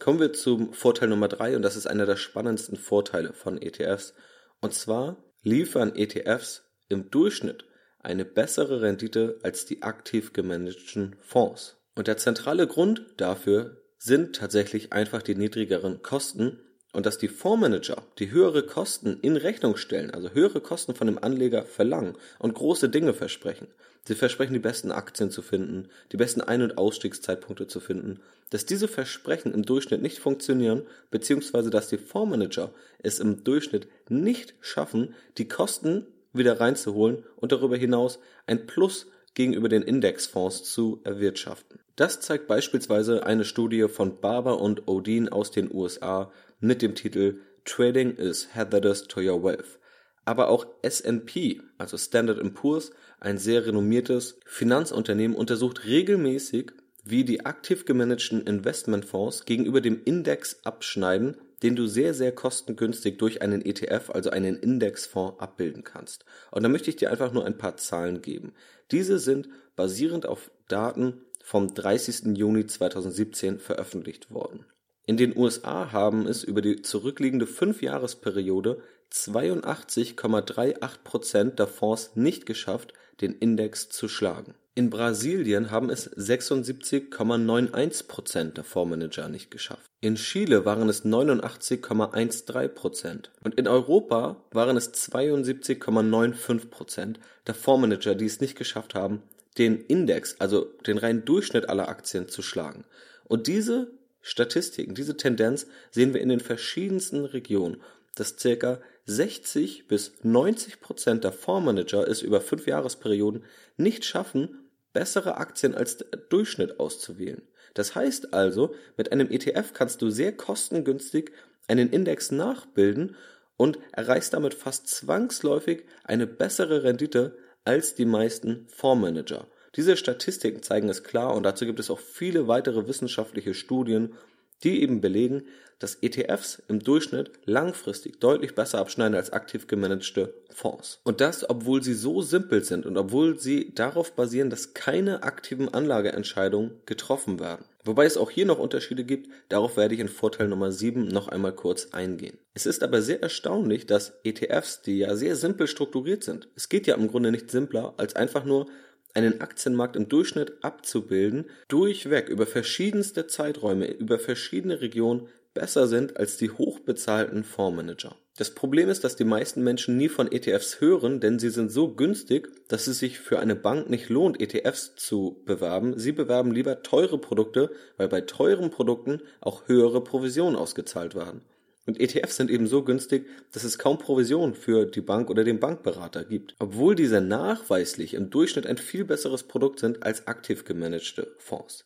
Kommen 0.00 0.20
wir 0.20 0.32
zum 0.32 0.72
Vorteil 0.72 1.08
Nummer 1.08 1.28
drei 1.28 1.54
und 1.56 1.62
das 1.62 1.76
ist 1.76 1.86
einer 1.86 2.06
der 2.06 2.16
spannendsten 2.16 2.76
Vorteile 2.76 3.32
von 3.32 3.60
ETFs. 3.60 4.14
Und 4.60 4.74
zwar 4.74 5.22
liefern 5.42 5.94
ETFs 5.94 6.64
im 6.88 7.10
Durchschnitt 7.10 7.64
eine 8.00 8.24
bessere 8.24 8.82
Rendite 8.82 9.38
als 9.42 9.64
die 9.64 9.82
aktiv 9.82 10.32
gemanagten 10.32 11.16
Fonds. 11.20 11.76
Und 11.94 12.08
der 12.08 12.16
zentrale 12.16 12.66
Grund 12.66 13.04
dafür 13.16 13.82
sind 13.98 14.36
tatsächlich 14.36 14.92
einfach 14.92 15.22
die 15.22 15.36
niedrigeren 15.36 16.02
Kosten 16.02 16.60
und 16.92 17.06
dass 17.06 17.18
die 17.18 17.28
Fondsmanager 17.28 18.02
die 18.18 18.30
höhere 18.30 18.64
Kosten 18.64 19.18
in 19.22 19.36
Rechnung 19.36 19.76
stellen, 19.76 20.10
also 20.10 20.30
höhere 20.30 20.60
Kosten 20.60 20.94
von 20.94 21.06
dem 21.06 21.18
Anleger 21.18 21.64
verlangen 21.64 22.16
und 22.38 22.54
große 22.54 22.88
Dinge 22.88 23.14
versprechen. 23.14 23.68
Sie 24.04 24.14
versprechen, 24.14 24.52
die 24.52 24.58
besten 24.58 24.90
Aktien 24.90 25.30
zu 25.30 25.42
finden, 25.42 25.88
die 26.10 26.16
besten 26.16 26.40
Ein- 26.40 26.62
und 26.62 26.76
Ausstiegszeitpunkte 26.76 27.68
zu 27.68 27.78
finden. 27.78 28.20
Dass 28.50 28.66
diese 28.66 28.88
Versprechen 28.88 29.54
im 29.54 29.62
Durchschnitt 29.62 30.02
nicht 30.02 30.18
funktionieren, 30.18 30.82
beziehungsweise 31.10 31.70
dass 31.70 31.88
die 31.88 31.98
Fondsmanager 31.98 32.72
es 32.98 33.20
im 33.20 33.44
Durchschnitt 33.44 33.86
nicht 34.08 34.54
schaffen, 34.60 35.14
die 35.38 35.48
Kosten 35.48 36.06
wieder 36.32 36.60
reinzuholen 36.60 37.24
und 37.36 37.52
darüber 37.52 37.76
hinaus 37.76 38.18
ein 38.46 38.66
Plus 38.66 39.06
gegenüber 39.34 39.68
den 39.68 39.82
Indexfonds 39.82 40.64
zu 40.64 41.00
erwirtschaften. 41.04 41.78
Das 41.96 42.20
zeigt 42.20 42.46
beispielsweise 42.46 43.24
eine 43.24 43.44
Studie 43.44 43.86
von 43.88 44.20
Barber 44.20 44.60
und 44.60 44.88
Odin 44.88 45.28
aus 45.28 45.50
den 45.50 45.72
USA 45.72 46.32
mit 46.62 46.80
dem 46.80 46.94
Titel 46.94 47.40
Trading 47.64 48.16
is 48.16 48.54
hazardous 48.54 49.06
to 49.08 49.20
your 49.20 49.42
wealth. 49.42 49.78
Aber 50.24 50.48
auch 50.48 50.66
S&P, 50.82 51.60
also 51.76 51.98
Standard 51.98 52.54
Poor's, 52.54 52.92
ein 53.18 53.36
sehr 53.36 53.66
renommiertes 53.66 54.38
Finanzunternehmen, 54.46 55.36
untersucht 55.36 55.84
regelmäßig, 55.84 56.70
wie 57.04 57.24
die 57.24 57.44
aktiv 57.44 57.84
gemanagten 57.84 58.46
Investmentfonds 58.46 59.44
gegenüber 59.44 59.80
dem 59.80 60.02
Index 60.04 60.64
abschneiden, 60.64 61.36
den 61.64 61.74
du 61.74 61.86
sehr, 61.86 62.14
sehr 62.14 62.32
kostengünstig 62.32 63.18
durch 63.18 63.42
einen 63.42 63.64
ETF, 63.64 64.10
also 64.10 64.30
einen 64.30 64.56
Indexfonds, 64.56 65.40
abbilden 65.40 65.82
kannst. 65.82 66.24
Und 66.52 66.62
da 66.62 66.68
möchte 66.68 66.90
ich 66.90 66.96
dir 66.96 67.10
einfach 67.10 67.32
nur 67.32 67.44
ein 67.44 67.58
paar 67.58 67.76
Zahlen 67.76 68.22
geben. 68.22 68.52
Diese 68.92 69.18
sind 69.18 69.48
basierend 69.74 70.26
auf 70.26 70.52
Daten 70.68 71.22
vom 71.42 71.74
30. 71.74 72.36
Juni 72.36 72.66
2017 72.66 73.58
veröffentlicht 73.58 74.30
worden. 74.30 74.64
In 75.04 75.16
den 75.16 75.36
USA 75.36 75.90
haben 75.90 76.26
es 76.26 76.44
über 76.44 76.62
die 76.62 76.82
zurückliegende 76.82 77.46
Fünfjahresperiode 77.46 78.80
82,38 79.12 81.02
Prozent 81.02 81.58
der 81.58 81.66
Fonds 81.66 82.12
nicht 82.14 82.46
geschafft, 82.46 82.94
den 83.20 83.34
Index 83.34 83.88
zu 83.88 84.08
schlagen. 84.08 84.54
In 84.74 84.88
Brasilien 84.88 85.70
haben 85.70 85.90
es 85.90 86.10
76,91 86.16 88.06
Prozent 88.06 88.56
der 88.56 88.64
Fondsmanager 88.64 89.28
nicht 89.28 89.50
geschafft. 89.50 89.90
In 90.00 90.14
Chile 90.14 90.64
waren 90.64 90.88
es 90.88 91.04
89,13 91.04 92.68
Prozent. 92.68 93.30
Und 93.44 93.56
in 93.56 93.68
Europa 93.68 94.42
waren 94.50 94.78
es 94.78 94.94
72,95 94.94 96.70
Prozent 96.70 97.20
der 97.46 97.54
Fondsmanager, 97.54 98.14
die 98.14 98.24
es 98.24 98.40
nicht 98.40 98.56
geschafft 98.56 98.94
haben, 98.94 99.22
den 99.58 99.78
Index, 99.78 100.36
also 100.38 100.64
den 100.86 100.96
reinen 100.96 101.26
Durchschnitt 101.26 101.68
aller 101.68 101.88
Aktien 101.90 102.28
zu 102.28 102.40
schlagen. 102.40 102.84
Und 103.24 103.48
diese 103.48 103.90
Statistiken, 104.22 104.94
diese 104.94 105.16
Tendenz 105.16 105.66
sehen 105.90 106.14
wir 106.14 106.20
in 106.20 106.28
den 106.28 106.40
verschiedensten 106.40 107.24
Regionen, 107.24 107.82
dass 108.14 108.36
circa 108.38 108.80
60 109.06 109.88
bis 109.88 110.12
90 110.22 110.80
Prozent 110.80 111.24
der 111.24 111.32
Fondsmanager 111.32 112.06
es 112.06 112.22
über 112.22 112.40
fünf 112.40 112.66
Jahresperioden 112.66 113.44
nicht 113.76 114.04
schaffen, 114.04 114.70
bessere 114.92 115.36
Aktien 115.38 115.74
als 115.74 115.96
der 115.98 116.18
Durchschnitt 116.18 116.78
auszuwählen. 116.78 117.42
Das 117.74 117.94
heißt 117.94 118.34
also, 118.34 118.74
mit 118.96 119.12
einem 119.12 119.30
ETF 119.30 119.72
kannst 119.72 120.02
du 120.02 120.10
sehr 120.10 120.36
kostengünstig 120.36 121.32
einen 121.68 121.90
Index 121.90 122.30
nachbilden 122.30 123.16
und 123.56 123.78
erreichst 123.92 124.34
damit 124.34 124.54
fast 124.54 124.88
zwangsläufig 124.88 125.84
eine 126.04 126.26
bessere 126.26 126.82
Rendite 126.82 127.36
als 127.64 127.94
die 127.94 128.04
meisten 128.04 128.66
Fondsmanager. 128.68 129.46
Diese 129.76 129.96
Statistiken 129.96 130.62
zeigen 130.62 130.88
es 130.88 131.02
klar 131.02 131.34
und 131.34 131.44
dazu 131.44 131.64
gibt 131.64 131.80
es 131.80 131.90
auch 131.90 131.98
viele 131.98 132.46
weitere 132.46 132.86
wissenschaftliche 132.88 133.54
Studien, 133.54 134.14
die 134.62 134.82
eben 134.82 135.00
belegen, 135.00 135.44
dass 135.78 135.96
ETFs 136.00 136.62
im 136.68 136.78
Durchschnitt 136.78 137.32
langfristig 137.44 138.20
deutlich 138.20 138.54
besser 138.54 138.78
abschneiden 138.78 139.16
als 139.16 139.32
aktiv 139.32 139.66
gemanagte 139.66 140.32
Fonds. 140.50 141.00
Und 141.02 141.20
das, 141.20 141.48
obwohl 141.48 141.82
sie 141.82 141.94
so 141.94 142.22
simpel 142.22 142.62
sind 142.62 142.86
und 142.86 142.96
obwohl 142.96 143.38
sie 143.38 143.74
darauf 143.74 144.12
basieren, 144.12 144.50
dass 144.50 144.74
keine 144.74 145.24
aktiven 145.24 145.68
Anlageentscheidungen 145.72 146.72
getroffen 146.86 147.40
werden. 147.40 147.64
Wobei 147.84 148.04
es 148.04 148.16
auch 148.16 148.30
hier 148.30 148.46
noch 148.46 148.60
Unterschiede 148.60 149.02
gibt, 149.02 149.28
darauf 149.48 149.76
werde 149.76 149.94
ich 149.94 150.00
in 150.00 150.08
Vorteil 150.08 150.46
Nummer 150.46 150.70
7 150.70 151.08
noch 151.08 151.26
einmal 151.26 151.52
kurz 151.52 151.88
eingehen. 151.90 152.38
Es 152.54 152.64
ist 152.64 152.84
aber 152.84 153.02
sehr 153.02 153.20
erstaunlich, 153.20 153.86
dass 153.86 154.12
ETFs, 154.22 154.82
die 154.82 154.98
ja 154.98 155.16
sehr 155.16 155.34
simpel 155.34 155.66
strukturiert 155.66 156.22
sind, 156.22 156.48
es 156.54 156.68
geht 156.68 156.86
ja 156.86 156.94
im 156.94 157.08
Grunde 157.08 157.32
nicht 157.32 157.50
simpler, 157.50 157.94
als 157.96 158.14
einfach 158.14 158.44
nur 158.44 158.66
einen 159.14 159.40
Aktienmarkt 159.40 159.96
im 159.96 160.08
Durchschnitt 160.08 160.62
abzubilden, 160.62 161.46
durchweg 161.68 162.28
über 162.28 162.46
verschiedenste 162.46 163.26
Zeiträume, 163.26 163.90
über 163.90 164.18
verschiedene 164.18 164.80
Regionen 164.80 165.28
besser 165.54 165.86
sind 165.86 166.16
als 166.16 166.36
die 166.36 166.50
hochbezahlten 166.50 167.44
Fondsmanager. 167.44 168.16
Das 168.38 168.54
Problem 168.54 168.88
ist, 168.88 169.04
dass 169.04 169.14
die 169.14 169.24
meisten 169.24 169.62
Menschen 169.62 169.98
nie 169.98 170.08
von 170.08 170.32
ETFs 170.32 170.80
hören, 170.80 171.20
denn 171.20 171.38
sie 171.38 171.50
sind 171.50 171.70
so 171.70 171.94
günstig, 171.94 172.48
dass 172.68 172.86
es 172.86 172.98
sich 172.98 173.18
für 173.18 173.38
eine 173.38 173.54
Bank 173.54 173.90
nicht 173.90 174.08
lohnt, 174.08 174.40
ETFs 174.40 174.94
zu 174.96 175.42
bewerben. 175.44 175.98
Sie 175.98 176.12
bewerben 176.12 176.50
lieber 176.50 176.82
teure 176.82 177.18
Produkte, 177.18 177.70
weil 177.98 178.08
bei 178.08 178.22
teuren 178.22 178.70
Produkten 178.70 179.20
auch 179.42 179.68
höhere 179.68 180.02
Provisionen 180.02 180.56
ausgezahlt 180.56 181.14
werden. 181.14 181.42
Und 181.84 182.00
ETFs 182.00 182.36
sind 182.36 182.50
eben 182.50 182.68
so 182.68 182.84
günstig, 182.84 183.26
dass 183.52 183.64
es 183.64 183.78
kaum 183.78 183.98
Provision 183.98 184.54
für 184.54 184.86
die 184.86 185.00
Bank 185.00 185.30
oder 185.30 185.42
den 185.42 185.58
Bankberater 185.58 186.24
gibt, 186.24 186.54
obwohl 186.60 186.94
diese 186.94 187.20
nachweislich 187.20 188.14
im 188.14 188.30
Durchschnitt 188.30 188.66
ein 188.66 188.78
viel 188.78 189.04
besseres 189.04 189.42
Produkt 189.42 189.80
sind 189.80 190.04
als 190.04 190.28
aktiv 190.28 190.64
gemanagte 190.64 191.34
Fonds. 191.38 191.84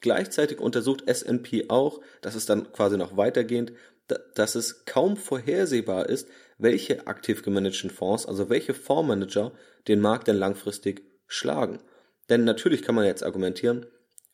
Gleichzeitig 0.00 0.60
untersucht 0.60 1.06
S&P 1.06 1.68
auch, 1.68 2.00
dass 2.22 2.34
es 2.34 2.46
dann 2.46 2.72
quasi 2.72 2.96
noch 2.96 3.16
weitergehend, 3.16 3.72
dass 4.34 4.54
es 4.54 4.84
kaum 4.86 5.16
vorhersehbar 5.16 6.08
ist, 6.08 6.28
welche 6.58 7.06
aktiv 7.06 7.42
gemanagten 7.42 7.90
Fonds, 7.90 8.26
also 8.26 8.48
welche 8.48 8.74
Fondsmanager 8.74 9.52
den 9.88 10.00
Markt 10.00 10.28
denn 10.28 10.36
langfristig 10.36 11.02
schlagen. 11.26 11.80
Denn 12.30 12.44
natürlich 12.44 12.82
kann 12.82 12.94
man 12.94 13.04
jetzt 13.04 13.24
argumentieren, 13.24 13.86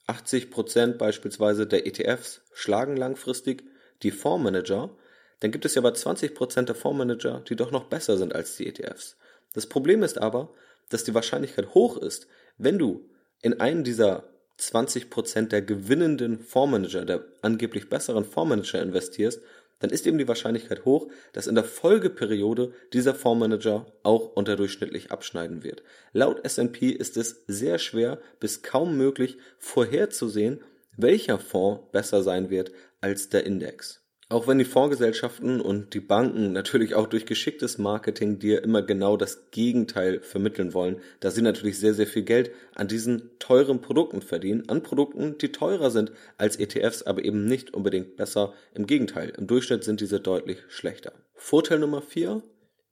80 0.06 0.50
Prozent 0.50 0.98
beispielsweise 0.98 1.66
der 1.66 1.86
ETFs 1.86 2.42
schlagen 2.52 2.96
langfristig 2.96 3.64
die 4.02 4.10
Fondsmanager, 4.10 4.96
dann 5.40 5.50
gibt 5.50 5.64
es 5.64 5.74
ja 5.74 5.80
aber 5.80 5.94
20 5.94 6.34
Prozent 6.34 6.68
der 6.68 6.76
Fondsmanager, 6.76 7.42
die 7.48 7.56
doch 7.56 7.70
noch 7.70 7.84
besser 7.84 8.16
sind 8.16 8.34
als 8.34 8.56
die 8.56 8.66
ETFs. 8.66 9.16
Das 9.54 9.66
Problem 9.66 10.02
ist 10.02 10.18
aber, 10.18 10.52
dass 10.90 11.04
die 11.04 11.14
Wahrscheinlichkeit 11.14 11.74
hoch 11.74 11.96
ist, 11.96 12.26
wenn 12.58 12.78
du 12.78 13.08
in 13.42 13.60
einen 13.60 13.84
dieser 13.84 14.24
20% 14.58 15.48
der 15.48 15.62
gewinnenden 15.62 16.38
Fondsmanager, 16.38 17.04
der 17.04 17.24
angeblich 17.42 17.88
besseren 17.88 18.24
Fondsmanager 18.24 18.82
investierst, 18.82 19.40
dann 19.78 19.90
ist 19.90 20.06
eben 20.06 20.18
die 20.18 20.28
Wahrscheinlichkeit 20.28 20.84
hoch, 20.84 21.08
dass 21.32 21.46
in 21.46 21.54
der 21.54 21.64
Folgeperiode 21.64 22.74
dieser 22.92 23.14
Fondsmanager 23.14 23.86
auch 24.02 24.32
unterdurchschnittlich 24.34 25.10
abschneiden 25.10 25.64
wird. 25.64 25.82
Laut 26.12 26.44
S&P 26.44 26.90
ist 26.90 27.16
es 27.16 27.44
sehr 27.46 27.78
schwer 27.78 28.20
bis 28.40 28.62
kaum 28.62 28.98
möglich 28.98 29.38
vorherzusehen, 29.58 30.60
welcher 30.96 31.38
Fonds 31.38 31.82
besser 31.92 32.22
sein 32.22 32.50
wird 32.50 32.72
als 33.00 33.30
der 33.30 33.46
Index. 33.46 33.99
Auch 34.30 34.46
wenn 34.46 34.58
die 34.58 34.64
Fondsgesellschaften 34.64 35.60
und 35.60 35.92
die 35.92 35.98
Banken 35.98 36.52
natürlich 36.52 36.94
auch 36.94 37.08
durch 37.08 37.26
geschicktes 37.26 37.78
Marketing 37.78 38.38
dir 38.38 38.62
immer 38.62 38.80
genau 38.80 39.16
das 39.16 39.50
Gegenteil 39.50 40.20
vermitteln 40.20 40.72
wollen, 40.72 41.00
da 41.18 41.32
sie 41.32 41.42
natürlich 41.42 41.80
sehr, 41.80 41.94
sehr 41.94 42.06
viel 42.06 42.22
Geld 42.22 42.52
an 42.76 42.86
diesen 42.86 43.36
teuren 43.40 43.80
Produkten 43.80 44.22
verdienen, 44.22 44.68
an 44.68 44.84
Produkten, 44.84 45.36
die 45.38 45.50
teurer 45.50 45.90
sind 45.90 46.12
als 46.38 46.54
ETFs, 46.60 47.02
aber 47.02 47.24
eben 47.24 47.44
nicht 47.44 47.74
unbedingt 47.74 48.16
besser. 48.16 48.54
Im 48.72 48.86
Gegenteil, 48.86 49.30
im 49.36 49.48
Durchschnitt 49.48 49.82
sind 49.82 50.00
diese 50.00 50.20
deutlich 50.20 50.58
schlechter. 50.68 51.12
Vorteil 51.34 51.80
Nummer 51.80 52.00
vier: 52.00 52.40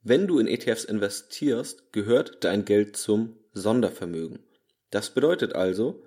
Wenn 0.03 0.27
du 0.27 0.39
in 0.39 0.47
ETFs 0.47 0.83
investierst, 0.83 1.93
gehört 1.93 2.43
dein 2.43 2.65
Geld 2.65 2.97
zum 2.97 3.37
Sondervermögen. 3.53 4.39
Das 4.91 5.11
bedeutet 5.11 5.55
also, 5.55 6.03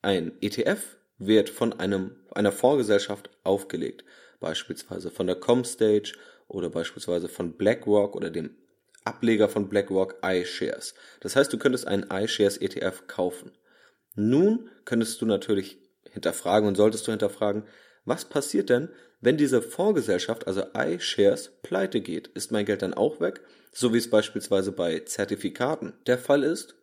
ein 0.00 0.30
ETF 0.40 0.96
wird 1.18 1.48
von 1.48 1.72
einem, 1.72 2.12
einer 2.30 2.52
Fondsgesellschaft 2.52 3.30
aufgelegt 3.42 4.04
beispielsweise 4.40 5.10
von 5.10 5.26
der 5.26 5.36
Comstage 5.36 6.12
oder 6.48 6.70
beispielsweise 6.70 7.28
von 7.28 7.56
BlackRock 7.56 8.14
oder 8.14 8.30
dem 8.30 8.56
Ableger 9.04 9.48
von 9.48 9.68
BlackRock 9.68 10.16
iShares. 10.24 10.94
Das 11.20 11.36
heißt, 11.36 11.52
du 11.52 11.58
könntest 11.58 11.86
einen 11.86 12.06
iShares 12.10 12.56
ETF 12.56 13.06
kaufen. 13.06 13.52
Nun 14.14 14.70
könntest 14.84 15.20
du 15.20 15.26
natürlich 15.26 15.78
hinterfragen 16.10 16.68
und 16.68 16.76
solltest 16.76 17.06
du 17.06 17.12
hinterfragen, 17.12 17.64
was 18.04 18.24
passiert 18.24 18.70
denn, 18.70 18.88
wenn 19.20 19.36
diese 19.36 19.62
Fondsgesellschaft, 19.62 20.46
also 20.46 20.62
iShares, 20.74 21.50
pleite 21.62 22.00
geht? 22.00 22.28
Ist 22.28 22.52
mein 22.52 22.66
Geld 22.66 22.82
dann 22.82 22.94
auch 22.94 23.20
weg? 23.20 23.40
So 23.72 23.92
wie 23.92 23.98
es 23.98 24.10
beispielsweise 24.10 24.72
bei 24.72 25.00
Zertifikaten 25.00 25.94
der 26.06 26.18
Fall 26.18 26.42
ist? 26.42 26.76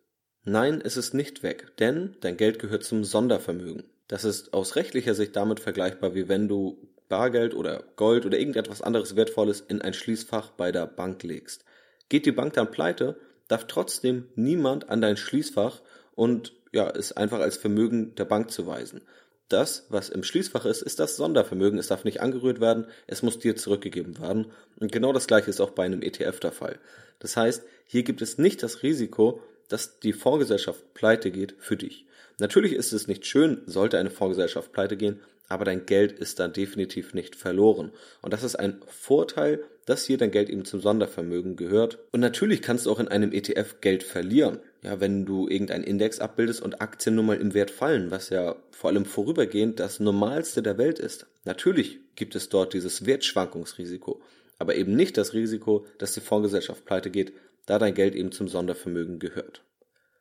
Nein, 0.44 0.82
es 0.84 0.96
ist 0.96 1.14
nicht 1.14 1.42
weg, 1.42 1.72
denn 1.78 2.16
dein 2.20 2.36
Geld 2.36 2.58
gehört 2.58 2.84
zum 2.84 3.02
Sondervermögen. 3.02 3.84
Das 4.08 4.24
ist 4.24 4.52
aus 4.52 4.76
rechtlicher 4.76 5.14
Sicht 5.14 5.34
damit 5.34 5.60
vergleichbar, 5.60 6.14
wie 6.14 6.28
wenn 6.28 6.48
du 6.48 6.93
Bargeld 7.08 7.54
oder 7.54 7.84
Gold 7.96 8.26
oder 8.26 8.38
irgendetwas 8.38 8.82
anderes 8.82 9.16
Wertvolles 9.16 9.60
in 9.60 9.82
ein 9.82 9.94
Schließfach 9.94 10.50
bei 10.50 10.72
der 10.72 10.86
Bank 10.86 11.22
legst. 11.22 11.64
Geht 12.08 12.26
die 12.26 12.32
Bank 12.32 12.54
dann 12.54 12.70
pleite, 12.70 13.16
darf 13.48 13.66
trotzdem 13.66 14.26
niemand 14.34 14.88
an 14.88 15.00
dein 15.00 15.16
Schließfach 15.16 15.80
und 16.14 16.52
ja, 16.72 16.90
es 16.90 17.12
einfach 17.12 17.40
als 17.40 17.56
Vermögen 17.56 18.14
der 18.16 18.24
Bank 18.24 18.50
zuweisen. 18.50 19.02
Das, 19.48 19.86
was 19.90 20.08
im 20.08 20.24
Schließfach 20.24 20.64
ist, 20.64 20.82
ist 20.82 20.98
das 20.98 21.16
Sondervermögen. 21.16 21.78
Es 21.78 21.88
darf 21.88 22.04
nicht 22.04 22.20
angerührt 22.20 22.60
werden, 22.60 22.86
es 23.06 23.22
muss 23.22 23.38
dir 23.38 23.56
zurückgegeben 23.56 24.18
werden. 24.18 24.46
Und 24.80 24.90
genau 24.90 25.12
das 25.12 25.26
gleiche 25.26 25.50
ist 25.50 25.60
auch 25.60 25.70
bei 25.70 25.84
einem 25.84 26.02
ETF 26.02 26.40
der 26.40 26.52
Fall. 26.52 26.78
Das 27.18 27.36
heißt, 27.36 27.62
hier 27.84 28.02
gibt 28.02 28.22
es 28.22 28.38
nicht 28.38 28.62
das 28.62 28.82
Risiko, 28.82 29.40
dass 29.68 30.00
die 30.00 30.12
Fondsgesellschaft 30.12 30.94
pleite 30.94 31.30
geht 31.30 31.54
für 31.58 31.76
dich. 31.76 32.06
Natürlich 32.38 32.72
ist 32.72 32.92
es 32.92 33.06
nicht 33.06 33.26
schön, 33.26 33.62
sollte 33.66 33.98
eine 33.98 34.10
Fondsgesellschaft 34.10 34.72
pleite 34.72 34.96
gehen, 34.96 35.20
aber 35.48 35.64
dein 35.64 35.86
Geld 35.86 36.12
ist 36.12 36.40
dann 36.40 36.52
definitiv 36.52 37.14
nicht 37.14 37.36
verloren. 37.36 37.92
Und 38.22 38.32
das 38.32 38.42
ist 38.42 38.56
ein 38.56 38.80
Vorteil, 38.86 39.62
dass 39.84 40.06
hier 40.06 40.16
dein 40.16 40.30
Geld 40.30 40.48
eben 40.48 40.64
zum 40.64 40.80
Sondervermögen 40.80 41.56
gehört. 41.56 41.98
Und 42.12 42.20
natürlich 42.20 42.62
kannst 42.62 42.86
du 42.86 42.90
auch 42.90 42.98
in 43.00 43.08
einem 43.08 43.32
ETF 43.32 43.80
Geld 43.80 44.02
verlieren. 44.02 44.60
Ja, 44.82 45.00
wenn 45.00 45.26
du 45.26 45.48
irgendeinen 45.48 45.84
Index 45.84 46.20
abbildest 46.20 46.62
und 46.62 46.80
Aktien 46.80 47.14
nun 47.14 47.26
mal 47.26 47.40
im 47.40 47.54
Wert 47.54 47.70
fallen, 47.70 48.10
was 48.10 48.30
ja 48.30 48.56
vor 48.70 48.90
allem 48.90 49.04
vorübergehend 49.04 49.80
das 49.80 50.00
Normalste 50.00 50.62
der 50.62 50.78
Welt 50.78 50.98
ist. 50.98 51.26
Natürlich 51.44 52.00
gibt 52.16 52.34
es 52.34 52.48
dort 52.48 52.74
dieses 52.74 53.06
Wertschwankungsrisiko, 53.06 54.20
aber 54.58 54.74
eben 54.76 54.94
nicht 54.94 55.16
das 55.16 55.34
Risiko, 55.34 55.86
dass 55.98 56.12
die 56.12 56.20
Fondsgesellschaft 56.20 56.84
pleite 56.84 57.10
geht, 57.10 57.32
da 57.66 57.78
dein 57.78 57.94
Geld 57.94 58.14
eben 58.14 58.32
zum 58.32 58.48
Sondervermögen 58.48 59.18
gehört. 59.18 59.62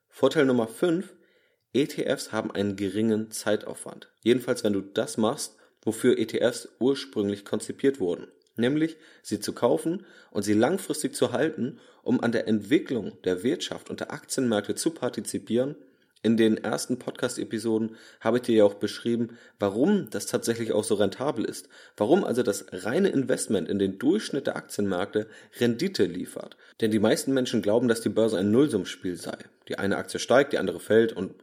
Vorteil 0.09 0.45
Nummer 0.45 0.67
5 0.67 1.13
ETFs 1.73 2.31
haben 2.31 2.51
einen 2.51 2.75
geringen 2.75 3.31
Zeitaufwand. 3.31 4.09
Jedenfalls, 4.21 4.63
wenn 4.63 4.73
du 4.73 4.81
das 4.81 5.17
machst, 5.17 5.55
wofür 5.81 6.17
ETFs 6.17 6.69
ursprünglich 6.79 7.45
konzipiert 7.45 7.99
wurden. 7.99 8.27
Nämlich, 8.55 8.97
sie 9.23 9.39
zu 9.39 9.53
kaufen 9.53 10.05
und 10.29 10.43
sie 10.43 10.53
langfristig 10.53 11.15
zu 11.15 11.31
halten, 11.31 11.79
um 12.03 12.21
an 12.21 12.31
der 12.31 12.47
Entwicklung 12.47 13.13
der 13.23 13.41
Wirtschaft 13.43 13.89
und 13.89 13.99
der 13.99 14.13
Aktienmärkte 14.13 14.75
zu 14.75 14.91
partizipieren. 14.91 15.75
In 16.21 16.37
den 16.37 16.63
ersten 16.63 16.99
Podcast-Episoden 16.99 17.97
habe 18.21 18.37
ich 18.37 18.43
dir 18.43 18.55
ja 18.55 18.63
auch 18.63 18.75
beschrieben, 18.75 19.37
warum 19.59 20.09
das 20.09 20.25
tatsächlich 20.25 20.71
auch 20.71 20.85
so 20.85 20.95
rentabel 20.95 21.43
ist. 21.43 21.67
Warum 21.97 22.23
also 22.23 22.43
das 22.43 22.65
reine 22.71 23.09
Investment 23.09 23.67
in 23.67 23.77
den 23.77 23.97
Durchschnitt 23.97 24.47
der 24.47 24.55
Aktienmärkte 24.55 25.27
Rendite 25.59 26.05
liefert. 26.05 26.55
Denn 26.79 26.91
die 26.91 26.99
meisten 26.99 27.33
Menschen 27.33 27.61
glauben, 27.61 27.89
dass 27.89 27.99
die 27.99 28.09
Börse 28.09 28.37
ein 28.37 28.51
Nullsummspiel 28.51 29.17
sei. 29.17 29.37
Die 29.67 29.79
eine 29.79 29.97
Aktie 29.97 30.19
steigt, 30.19 30.53
die 30.53 30.59
andere 30.59 30.79
fällt 30.79 31.11
und 31.11 31.33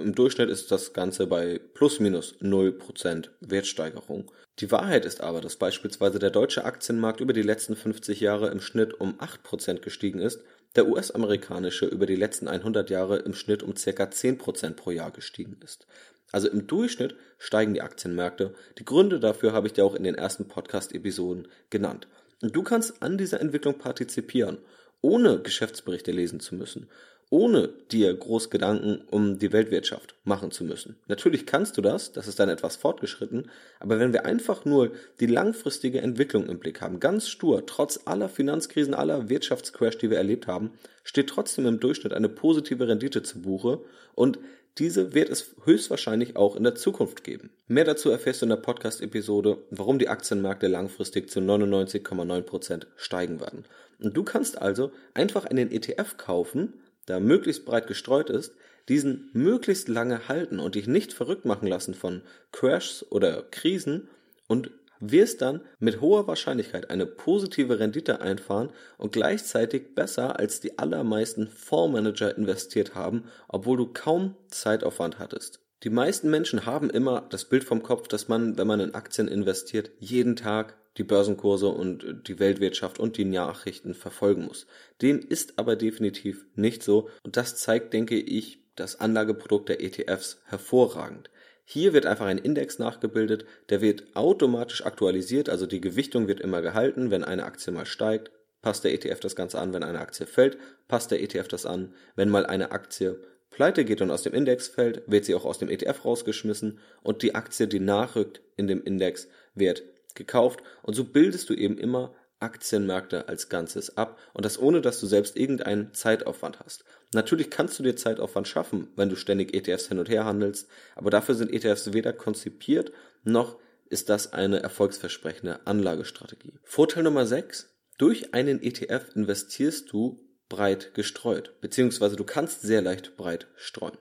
im 0.00 0.14
Durchschnitt 0.14 0.50
ist 0.50 0.70
das 0.70 0.92
Ganze 0.92 1.26
bei 1.26 1.60
plus 1.74 2.00
minus 2.00 2.34
0% 2.40 3.28
Wertsteigerung. 3.40 4.30
Die 4.60 4.72
Wahrheit 4.72 5.04
ist 5.04 5.20
aber, 5.20 5.40
dass 5.40 5.56
beispielsweise 5.56 6.18
der 6.18 6.30
deutsche 6.30 6.64
Aktienmarkt 6.64 7.20
über 7.20 7.32
die 7.32 7.42
letzten 7.42 7.76
50 7.76 8.20
Jahre 8.20 8.48
im 8.48 8.60
Schnitt 8.60 9.00
um 9.00 9.18
8% 9.20 9.80
gestiegen 9.80 10.20
ist, 10.20 10.40
der 10.74 10.88
US-amerikanische 10.88 11.86
über 11.86 12.06
die 12.06 12.16
letzten 12.16 12.48
100 12.48 12.90
Jahre 12.90 13.18
im 13.18 13.34
Schnitt 13.34 13.62
um 13.62 13.74
ca. 13.74 14.04
10% 14.04 14.74
pro 14.74 14.90
Jahr 14.90 15.10
gestiegen 15.10 15.58
ist. 15.64 15.86
Also 16.32 16.48
im 16.48 16.66
Durchschnitt 16.66 17.14
steigen 17.38 17.74
die 17.74 17.82
Aktienmärkte. 17.82 18.54
Die 18.78 18.84
Gründe 18.84 19.20
dafür 19.20 19.52
habe 19.52 19.66
ich 19.66 19.72
dir 19.72 19.84
auch 19.84 19.94
in 19.94 20.04
den 20.04 20.14
ersten 20.14 20.48
Podcast-Episoden 20.48 21.48
genannt. 21.70 22.08
Und 22.42 22.54
du 22.54 22.62
kannst 22.62 23.02
an 23.02 23.16
dieser 23.16 23.40
Entwicklung 23.40 23.78
partizipieren, 23.78 24.58
ohne 25.00 25.40
Geschäftsberichte 25.40 26.12
lesen 26.12 26.40
zu 26.40 26.54
müssen 26.54 26.88
ohne 27.30 27.68
dir 27.90 28.14
groß 28.14 28.50
Gedanken 28.50 29.02
um 29.10 29.38
die 29.38 29.52
Weltwirtschaft 29.52 30.14
machen 30.24 30.50
zu 30.50 30.64
müssen. 30.64 30.96
Natürlich 31.08 31.46
kannst 31.46 31.76
du 31.76 31.82
das, 31.82 32.12
das 32.12 32.26
ist 32.26 32.38
dann 32.40 32.48
etwas 32.48 32.76
fortgeschritten, 32.76 33.50
aber 33.80 33.98
wenn 33.98 34.12
wir 34.12 34.24
einfach 34.24 34.64
nur 34.64 34.92
die 35.20 35.26
langfristige 35.26 36.00
Entwicklung 36.00 36.48
im 36.48 36.58
Blick 36.58 36.80
haben, 36.80 37.00
ganz 37.00 37.28
stur, 37.28 37.66
trotz 37.66 38.00
aller 38.06 38.28
Finanzkrisen, 38.28 38.94
aller 38.94 39.28
Wirtschaftscrash, 39.28 39.98
die 39.98 40.10
wir 40.10 40.16
erlebt 40.16 40.46
haben, 40.46 40.72
steht 41.04 41.28
trotzdem 41.28 41.66
im 41.66 41.80
Durchschnitt 41.80 42.12
eine 42.12 42.28
positive 42.28 42.88
Rendite 42.88 43.22
zu 43.22 43.42
Buche 43.42 43.80
und 44.14 44.38
Diese 44.78 45.12
wird 45.12 45.28
es 45.28 45.56
höchstwahrscheinlich 45.64 46.36
auch 46.36 46.54
in 46.54 46.62
der 46.62 46.76
Zukunft 46.76 47.24
geben. 47.24 47.50
Mehr 47.66 47.84
dazu 47.84 48.10
erfährst 48.10 48.42
du 48.42 48.46
in 48.46 48.50
der 48.50 48.56
Podcast-Episode, 48.58 49.58
warum 49.70 49.98
die 49.98 50.08
Aktienmärkte 50.08 50.68
langfristig 50.68 51.30
zu 51.30 51.40
99,9% 51.40 52.86
steigen 52.94 53.40
werden. 53.40 53.64
Und 54.00 54.16
du 54.16 54.22
kannst 54.22 54.62
also 54.62 54.92
einfach 55.14 55.46
einen 55.46 55.72
ETF 55.72 56.16
kaufen, 56.16 56.74
der 57.08 57.20
möglichst 57.20 57.64
breit 57.64 57.86
gestreut 57.86 58.30
ist, 58.30 58.54
diesen 58.88 59.30
möglichst 59.32 59.88
lange 59.88 60.28
halten 60.28 60.58
und 60.58 60.74
dich 60.74 60.86
nicht 60.86 61.12
verrückt 61.12 61.44
machen 61.44 61.68
lassen 61.68 61.94
von 61.94 62.22
Crashs 62.52 63.04
oder 63.10 63.42
Krisen 63.50 64.08
und 64.46 64.70
wirst 65.00 65.42
dann 65.42 65.60
mit 65.78 66.00
hoher 66.00 66.26
Wahrscheinlichkeit 66.26 66.90
eine 66.90 67.06
positive 67.06 67.78
Rendite 67.78 68.20
einfahren 68.20 68.70
und 68.96 69.12
gleichzeitig 69.12 69.94
besser 69.94 70.38
als 70.38 70.60
die 70.60 70.78
allermeisten 70.78 71.48
Fondsmanager 71.48 72.36
investiert 72.36 72.94
haben, 72.94 73.24
obwohl 73.46 73.76
du 73.76 73.86
kaum 73.92 74.34
Zeitaufwand 74.48 75.18
hattest. 75.18 75.60
Die 75.84 75.90
meisten 75.90 76.28
Menschen 76.28 76.66
haben 76.66 76.90
immer 76.90 77.26
das 77.30 77.44
Bild 77.44 77.62
vom 77.62 77.84
Kopf, 77.84 78.08
dass 78.08 78.26
man, 78.26 78.58
wenn 78.58 78.66
man 78.66 78.80
in 78.80 78.94
Aktien 78.94 79.28
investiert, 79.28 79.92
jeden 80.00 80.34
Tag 80.34 80.76
die 80.98 81.04
Börsenkurse 81.04 81.68
und 81.68 82.28
die 82.28 82.38
Weltwirtschaft 82.38 82.98
und 82.98 83.16
die 83.16 83.24
Nachrichten 83.24 83.94
verfolgen 83.94 84.44
muss. 84.44 84.66
Dem 85.00 85.20
ist 85.20 85.58
aber 85.58 85.76
definitiv 85.76 86.44
nicht 86.54 86.82
so 86.82 87.08
und 87.22 87.36
das 87.36 87.56
zeigt, 87.56 87.92
denke 87.92 88.18
ich, 88.18 88.60
das 88.74 89.00
Anlageprodukt 89.00 89.68
der 89.68 89.82
ETFs 89.82 90.40
hervorragend. 90.44 91.30
Hier 91.64 91.92
wird 91.92 92.06
einfach 92.06 92.26
ein 92.26 92.38
Index 92.38 92.78
nachgebildet, 92.78 93.44
der 93.68 93.80
wird 93.80 94.16
automatisch 94.16 94.84
aktualisiert, 94.84 95.48
also 95.48 95.66
die 95.66 95.80
Gewichtung 95.80 96.26
wird 96.26 96.40
immer 96.40 96.62
gehalten, 96.62 97.10
wenn 97.10 97.24
eine 97.24 97.44
Aktie 97.44 97.72
mal 97.72 97.86
steigt, 97.86 98.30
passt 98.62 98.84
der 98.84 98.92
ETF 98.94 99.20
das 99.20 99.36
Ganze 99.36 99.58
an, 99.58 99.72
wenn 99.72 99.82
eine 99.82 100.00
Aktie 100.00 100.26
fällt, 100.26 100.58
passt 100.88 101.10
der 101.10 101.22
ETF 101.22 101.48
das 101.48 101.66
an, 101.66 101.94
wenn 102.16 102.30
mal 102.30 102.46
eine 102.46 102.72
Aktie 102.72 103.20
pleite 103.50 103.84
geht 103.84 104.00
und 104.00 104.10
aus 104.10 104.22
dem 104.22 104.34
Index 104.34 104.68
fällt, 104.68 105.02
wird 105.06 105.24
sie 105.24 105.34
auch 105.34 105.44
aus 105.44 105.58
dem 105.58 105.68
ETF 105.68 106.04
rausgeschmissen 106.04 106.78
und 107.02 107.22
die 107.22 107.34
Aktie, 107.34 107.66
die 107.66 107.80
nachrückt 107.80 108.40
in 108.56 108.66
dem 108.66 108.82
Index, 108.82 109.28
wird 109.54 109.82
gekauft 110.14 110.60
und 110.82 110.94
so 110.94 111.04
bildest 111.04 111.50
du 111.50 111.54
eben 111.54 111.78
immer 111.78 112.14
Aktienmärkte 112.40 113.28
als 113.28 113.48
Ganzes 113.48 113.96
ab 113.96 114.18
und 114.32 114.44
das 114.44 114.58
ohne, 114.60 114.80
dass 114.80 115.00
du 115.00 115.06
selbst 115.06 115.36
irgendeinen 115.36 115.92
Zeitaufwand 115.92 116.60
hast. 116.60 116.84
Natürlich 117.12 117.50
kannst 117.50 117.78
du 117.78 117.82
dir 117.82 117.96
Zeitaufwand 117.96 118.46
schaffen, 118.46 118.88
wenn 118.96 119.08
du 119.08 119.16
ständig 119.16 119.54
ETFs 119.54 119.88
hin 119.88 119.98
und 119.98 120.08
her 120.08 120.24
handelst, 120.24 120.68
aber 120.94 121.10
dafür 121.10 121.34
sind 121.34 121.52
ETFs 121.52 121.92
weder 121.92 122.12
konzipiert, 122.12 122.92
noch 123.24 123.58
ist 123.88 124.08
das 124.08 124.32
eine 124.32 124.62
erfolgsversprechende 124.62 125.66
Anlagestrategie. 125.66 126.58
Vorteil 126.62 127.02
Nummer 127.02 127.26
6. 127.26 127.74
Durch 127.96 128.34
einen 128.34 128.62
ETF 128.62 129.16
investierst 129.16 129.90
du 129.90 130.20
breit 130.48 130.94
gestreut, 130.94 131.54
beziehungsweise 131.60 132.16
du 132.16 132.24
kannst 132.24 132.62
sehr 132.62 132.82
leicht 132.82 133.16
breit 133.16 133.48
streuen. 133.56 133.98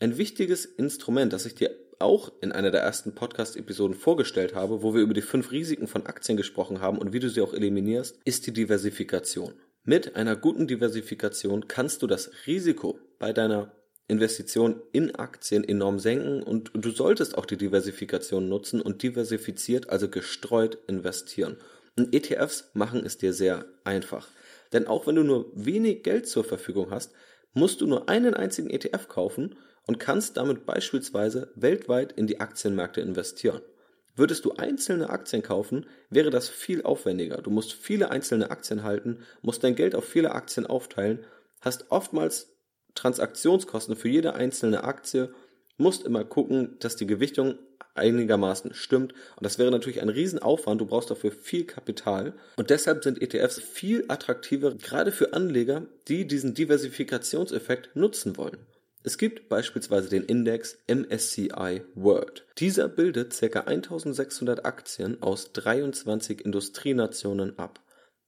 Ein 0.00 0.16
wichtiges 0.16 0.64
Instrument, 0.64 1.32
das 1.32 1.46
ich 1.46 1.54
dir 1.54 1.70
auch 1.98 2.32
in 2.40 2.52
einer 2.52 2.70
der 2.70 2.82
ersten 2.82 3.14
Podcast-Episoden 3.14 3.94
vorgestellt 3.94 4.54
habe, 4.54 4.82
wo 4.82 4.94
wir 4.94 5.02
über 5.02 5.14
die 5.14 5.22
fünf 5.22 5.52
Risiken 5.52 5.86
von 5.86 6.06
Aktien 6.06 6.36
gesprochen 6.36 6.80
haben 6.80 6.98
und 6.98 7.12
wie 7.12 7.20
du 7.20 7.28
sie 7.28 7.40
auch 7.40 7.54
eliminierst, 7.54 8.18
ist 8.24 8.46
die 8.46 8.52
Diversifikation. 8.52 9.54
Mit 9.84 10.16
einer 10.16 10.36
guten 10.36 10.66
Diversifikation 10.66 11.68
kannst 11.68 12.02
du 12.02 12.06
das 12.06 12.30
Risiko 12.46 12.98
bei 13.18 13.32
deiner 13.32 13.72
Investition 14.08 14.80
in 14.92 15.14
Aktien 15.14 15.64
enorm 15.64 15.98
senken 15.98 16.42
und 16.42 16.70
du 16.74 16.90
solltest 16.90 17.36
auch 17.36 17.46
die 17.46 17.56
Diversifikation 17.56 18.48
nutzen 18.48 18.80
und 18.80 19.02
diversifiziert, 19.02 19.90
also 19.90 20.08
gestreut 20.08 20.78
investieren. 20.86 21.56
Und 21.96 22.14
ETFs 22.14 22.70
machen 22.74 23.04
es 23.04 23.18
dir 23.18 23.32
sehr 23.32 23.64
einfach. 23.84 24.28
Denn 24.72 24.86
auch 24.86 25.06
wenn 25.06 25.16
du 25.16 25.22
nur 25.22 25.50
wenig 25.54 26.02
Geld 26.02 26.28
zur 26.28 26.44
Verfügung 26.44 26.90
hast, 26.90 27.12
musst 27.54 27.80
du 27.80 27.86
nur 27.86 28.08
einen 28.08 28.34
einzigen 28.34 28.70
ETF 28.70 29.08
kaufen 29.08 29.56
und 29.86 29.98
kannst 29.98 30.36
damit 30.36 30.66
beispielsweise 30.66 31.50
weltweit 31.54 32.12
in 32.12 32.26
die 32.26 32.40
Aktienmärkte 32.40 33.00
investieren. 33.00 33.62
Würdest 34.16 34.44
du 34.44 34.52
einzelne 34.52 35.10
Aktien 35.10 35.42
kaufen, 35.42 35.86
wäre 36.08 36.30
das 36.30 36.48
viel 36.48 36.82
aufwendiger. 36.82 37.42
Du 37.42 37.50
musst 37.50 37.74
viele 37.74 38.10
einzelne 38.10 38.50
Aktien 38.50 38.82
halten, 38.82 39.20
musst 39.42 39.62
dein 39.62 39.74
Geld 39.74 39.94
auf 39.94 40.04
viele 40.04 40.32
Aktien 40.32 40.66
aufteilen, 40.66 41.24
hast 41.60 41.90
oftmals 41.90 42.56
Transaktionskosten 42.94 43.94
für 43.94 44.08
jede 44.08 44.34
einzelne 44.34 44.84
Aktie, 44.84 45.34
musst 45.76 46.04
immer 46.06 46.24
gucken, 46.24 46.76
dass 46.80 46.96
die 46.96 47.06
Gewichtung 47.06 47.58
einigermaßen 47.94 48.74
stimmt. 48.74 49.12
Und 49.12 49.44
das 49.44 49.58
wäre 49.58 49.70
natürlich 49.70 50.00
ein 50.00 50.08
Riesenaufwand. 50.08 50.80
Du 50.80 50.86
brauchst 50.86 51.10
dafür 51.10 51.32
viel 51.32 51.64
Kapital. 51.64 52.34
Und 52.56 52.70
deshalb 52.70 53.04
sind 53.04 53.20
ETFs 53.20 53.60
viel 53.60 54.04
attraktiver, 54.08 54.74
gerade 54.74 55.12
für 55.12 55.32
Anleger, 55.32 55.82
die 56.08 56.26
diesen 56.26 56.54
Diversifikationseffekt 56.54 57.94
nutzen 57.94 58.36
wollen. 58.36 58.58
Es 59.06 59.18
gibt 59.18 59.48
beispielsweise 59.48 60.08
den 60.08 60.24
Index 60.24 60.78
MSCI 60.88 61.82
World. 61.94 62.44
Dieser 62.58 62.88
bildet 62.88 63.38
ca. 63.38 63.60
1600 63.60 64.64
Aktien 64.64 65.22
aus 65.22 65.52
23 65.52 66.44
Industrienationen 66.44 67.56
ab. 67.56 67.78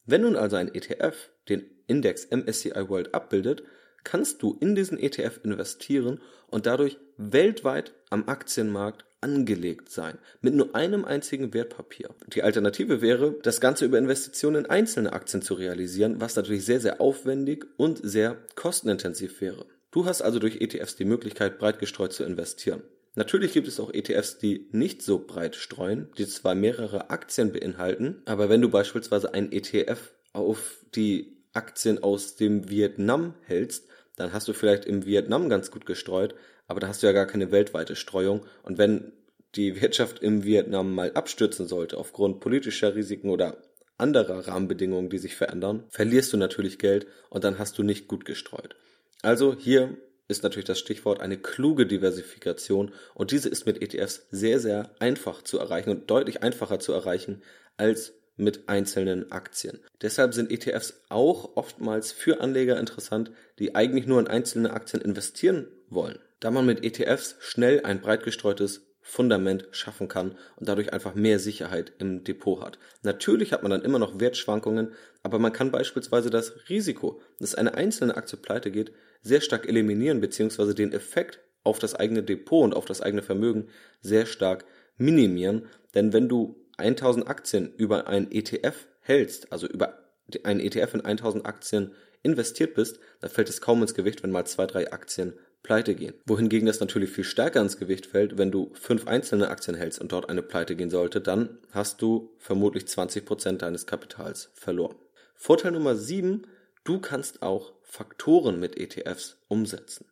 Wenn 0.06 0.20
nun 0.20 0.36
also 0.36 0.54
ein 0.54 0.72
ETF 0.72 1.30
den 1.48 1.68
Index 1.88 2.28
MSCI 2.30 2.88
World 2.88 3.12
abbildet, 3.12 3.64
kannst 4.04 4.40
du 4.40 4.56
in 4.60 4.76
diesen 4.76 5.00
ETF 5.00 5.40
investieren 5.42 6.20
und 6.46 6.66
dadurch 6.66 6.96
weltweit 7.16 7.92
am 8.10 8.28
Aktienmarkt 8.28 9.04
angelegt 9.20 9.90
sein, 9.90 10.16
mit 10.42 10.54
nur 10.54 10.76
einem 10.76 11.04
einzigen 11.04 11.52
Wertpapier. 11.54 12.10
Die 12.28 12.44
Alternative 12.44 13.00
wäre, 13.00 13.34
das 13.42 13.60
Ganze 13.60 13.84
über 13.84 13.98
Investitionen 13.98 14.64
in 14.64 14.70
einzelne 14.70 15.12
Aktien 15.12 15.42
zu 15.42 15.54
realisieren, 15.54 16.20
was 16.20 16.36
natürlich 16.36 16.64
sehr, 16.64 16.78
sehr 16.78 17.00
aufwendig 17.00 17.66
und 17.76 17.98
sehr 18.00 18.36
kostenintensiv 18.54 19.40
wäre. 19.40 19.66
Du 19.98 20.06
hast 20.06 20.22
also 20.22 20.38
durch 20.38 20.60
ETFs 20.60 20.94
die 20.94 21.04
Möglichkeit, 21.04 21.58
breit 21.58 21.80
gestreut 21.80 22.12
zu 22.12 22.22
investieren. 22.22 22.84
Natürlich 23.16 23.52
gibt 23.52 23.66
es 23.66 23.80
auch 23.80 23.92
ETFs, 23.92 24.38
die 24.38 24.68
nicht 24.70 25.02
so 25.02 25.18
breit 25.18 25.56
streuen, 25.56 26.08
die 26.16 26.28
zwar 26.28 26.54
mehrere 26.54 27.10
Aktien 27.10 27.50
beinhalten, 27.50 28.22
aber 28.24 28.48
wenn 28.48 28.62
du 28.62 28.68
beispielsweise 28.68 29.34
einen 29.34 29.50
ETF 29.50 30.12
auf 30.32 30.84
die 30.94 31.36
Aktien 31.52 32.00
aus 32.00 32.36
dem 32.36 32.70
Vietnam 32.70 33.34
hältst, 33.42 33.88
dann 34.14 34.32
hast 34.32 34.46
du 34.46 34.52
vielleicht 34.52 34.84
im 34.84 35.04
Vietnam 35.04 35.48
ganz 35.48 35.72
gut 35.72 35.84
gestreut, 35.84 36.36
aber 36.68 36.78
da 36.78 36.86
hast 36.86 37.02
du 37.02 37.08
ja 37.08 37.12
gar 37.12 37.26
keine 37.26 37.50
weltweite 37.50 37.96
Streuung. 37.96 38.46
Und 38.62 38.78
wenn 38.78 39.10
die 39.56 39.80
Wirtschaft 39.80 40.20
im 40.20 40.44
Vietnam 40.44 40.94
mal 40.94 41.10
abstürzen 41.14 41.66
sollte 41.66 41.98
aufgrund 41.98 42.38
politischer 42.38 42.94
Risiken 42.94 43.30
oder 43.30 43.56
anderer 43.96 44.46
Rahmenbedingungen, 44.46 45.10
die 45.10 45.18
sich 45.18 45.34
verändern, 45.34 45.82
verlierst 45.88 46.32
du 46.32 46.36
natürlich 46.36 46.78
Geld 46.78 47.08
und 47.30 47.42
dann 47.42 47.58
hast 47.58 47.76
du 47.78 47.82
nicht 47.82 48.06
gut 48.06 48.24
gestreut. 48.24 48.76
Also 49.22 49.56
hier 49.58 49.96
ist 50.28 50.42
natürlich 50.42 50.66
das 50.66 50.78
Stichwort 50.78 51.20
eine 51.20 51.38
kluge 51.38 51.86
Diversifikation 51.86 52.92
und 53.14 53.30
diese 53.30 53.48
ist 53.48 53.66
mit 53.66 53.82
ETFs 53.82 54.26
sehr, 54.30 54.60
sehr 54.60 54.94
einfach 54.98 55.42
zu 55.42 55.58
erreichen 55.58 55.90
und 55.90 56.10
deutlich 56.10 56.42
einfacher 56.42 56.78
zu 56.78 56.92
erreichen 56.92 57.42
als 57.76 58.12
mit 58.36 58.68
einzelnen 58.68 59.32
Aktien. 59.32 59.80
Deshalb 60.00 60.32
sind 60.32 60.52
ETFs 60.52 61.02
auch 61.08 61.56
oftmals 61.56 62.12
für 62.12 62.40
Anleger 62.40 62.78
interessant, 62.78 63.32
die 63.58 63.74
eigentlich 63.74 64.06
nur 64.06 64.20
in 64.20 64.28
einzelne 64.28 64.72
Aktien 64.72 65.02
investieren 65.02 65.66
wollen, 65.88 66.18
da 66.40 66.50
man 66.50 66.66
mit 66.66 66.84
ETFs 66.84 67.36
schnell 67.40 67.84
ein 67.84 68.00
breit 68.00 68.22
gestreutes 68.22 68.87
Fundament 69.08 69.66
schaffen 69.70 70.06
kann 70.06 70.36
und 70.56 70.68
dadurch 70.68 70.92
einfach 70.92 71.14
mehr 71.14 71.38
Sicherheit 71.38 71.94
im 71.98 72.24
Depot 72.24 72.60
hat. 72.62 72.78
Natürlich 73.02 73.54
hat 73.54 73.62
man 73.62 73.70
dann 73.70 73.80
immer 73.80 73.98
noch 73.98 74.20
Wertschwankungen, 74.20 74.92
aber 75.22 75.38
man 75.38 75.54
kann 75.54 75.70
beispielsweise 75.70 76.28
das 76.28 76.68
Risiko, 76.68 77.22
dass 77.40 77.54
eine 77.54 77.72
einzelne 77.72 78.18
Aktie 78.18 78.36
pleite 78.36 78.70
geht, 78.70 78.92
sehr 79.22 79.40
stark 79.40 79.66
eliminieren 79.66 80.20
bzw. 80.20 80.74
den 80.74 80.92
Effekt 80.92 81.40
auf 81.64 81.78
das 81.78 81.94
eigene 81.94 82.22
Depot 82.22 82.62
und 82.62 82.74
auf 82.74 82.84
das 82.84 83.00
eigene 83.00 83.22
Vermögen 83.22 83.68
sehr 84.02 84.26
stark 84.26 84.66
minimieren. 84.98 85.66
Denn 85.94 86.12
wenn 86.12 86.28
du 86.28 86.66
1000 86.76 87.26
Aktien 87.28 87.72
über 87.78 88.08
ein 88.08 88.30
ETF 88.30 88.86
hältst, 89.00 89.50
also 89.50 89.66
über 89.66 89.98
einen 90.44 90.60
ETF 90.60 90.92
in 90.92 91.00
1000 91.00 91.46
Aktien 91.46 91.92
investiert 92.22 92.74
bist, 92.74 93.00
dann 93.20 93.30
fällt 93.30 93.48
es 93.48 93.62
kaum 93.62 93.80
ins 93.80 93.94
Gewicht, 93.94 94.22
wenn 94.22 94.30
mal 94.30 94.44
zwei, 94.44 94.66
drei 94.66 94.92
Aktien 94.92 95.32
pleite 95.68 95.94
gehen. 95.94 96.14
Wohingegen 96.24 96.64
das 96.64 96.80
natürlich 96.80 97.10
viel 97.10 97.24
stärker 97.24 97.60
ins 97.60 97.76
Gewicht 97.76 98.06
fällt, 98.06 98.38
wenn 98.38 98.50
du 98.50 98.70
fünf 98.72 99.06
einzelne 99.06 99.48
Aktien 99.48 99.76
hältst 99.76 100.00
und 100.00 100.12
dort 100.12 100.30
eine 100.30 100.40
pleite 100.40 100.74
gehen 100.76 100.88
sollte, 100.88 101.20
dann 101.20 101.58
hast 101.72 102.00
du 102.00 102.34
vermutlich 102.38 102.88
20 102.88 103.26
Prozent 103.26 103.60
deines 103.60 103.86
Kapitals 103.86 104.50
verloren. 104.54 104.96
Vorteil 105.34 105.72
Nummer 105.72 105.94
sieben: 105.94 106.46
du 106.84 107.00
kannst 107.00 107.42
auch 107.42 107.74
Faktoren 107.82 108.58
mit 108.58 108.78
ETFs 108.80 109.36
umsetzen. 109.48 110.06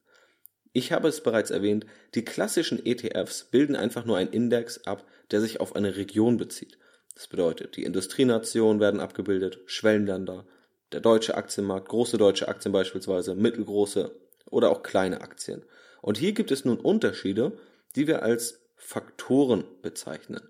Ich 0.75 0.93
habe 0.93 1.09
es 1.09 1.23
bereits 1.23 1.51
erwähnt, 1.51 1.87
die 2.15 2.27
klassischen 2.27 2.85
ETFs 2.85 3.45
bilden 3.45 3.77
einfach 3.77 4.05
nur 4.05 4.19
einen 4.19 4.33
Index 4.33 4.85
ab, 4.87 5.07
der 5.31 5.41
sich 5.41 5.59
auf 5.61 5.75
eine 5.75 5.97
Region 5.97 6.37
bezieht. 6.37 6.77
Das 7.15 7.29
bedeutet, 7.29 7.79
die 7.79 7.85
Industrienationen 7.85 8.79
werden 8.79 9.01
abgebildet, 9.01 9.61
Schwellenländer, 9.65 10.45
der 10.93 11.01
deutsche 11.01 11.35
Aktienmarkt, 11.35 11.89
große 11.89 12.19
deutsche 12.19 12.47
Aktien 12.47 12.73
beispielsweise, 12.73 13.35
mittelgroße 13.35 14.26
oder 14.51 14.71
auch 14.71 14.83
kleine 14.83 15.21
Aktien. 15.21 15.63
Und 16.03 16.19
hier 16.19 16.33
gibt 16.33 16.51
es 16.51 16.65
nun 16.65 16.79
Unterschiede, 16.79 17.53
die 17.95 18.07
wir 18.07 18.23
als 18.23 18.61
Faktoren 18.77 19.65
bezeichnen. 19.83 20.43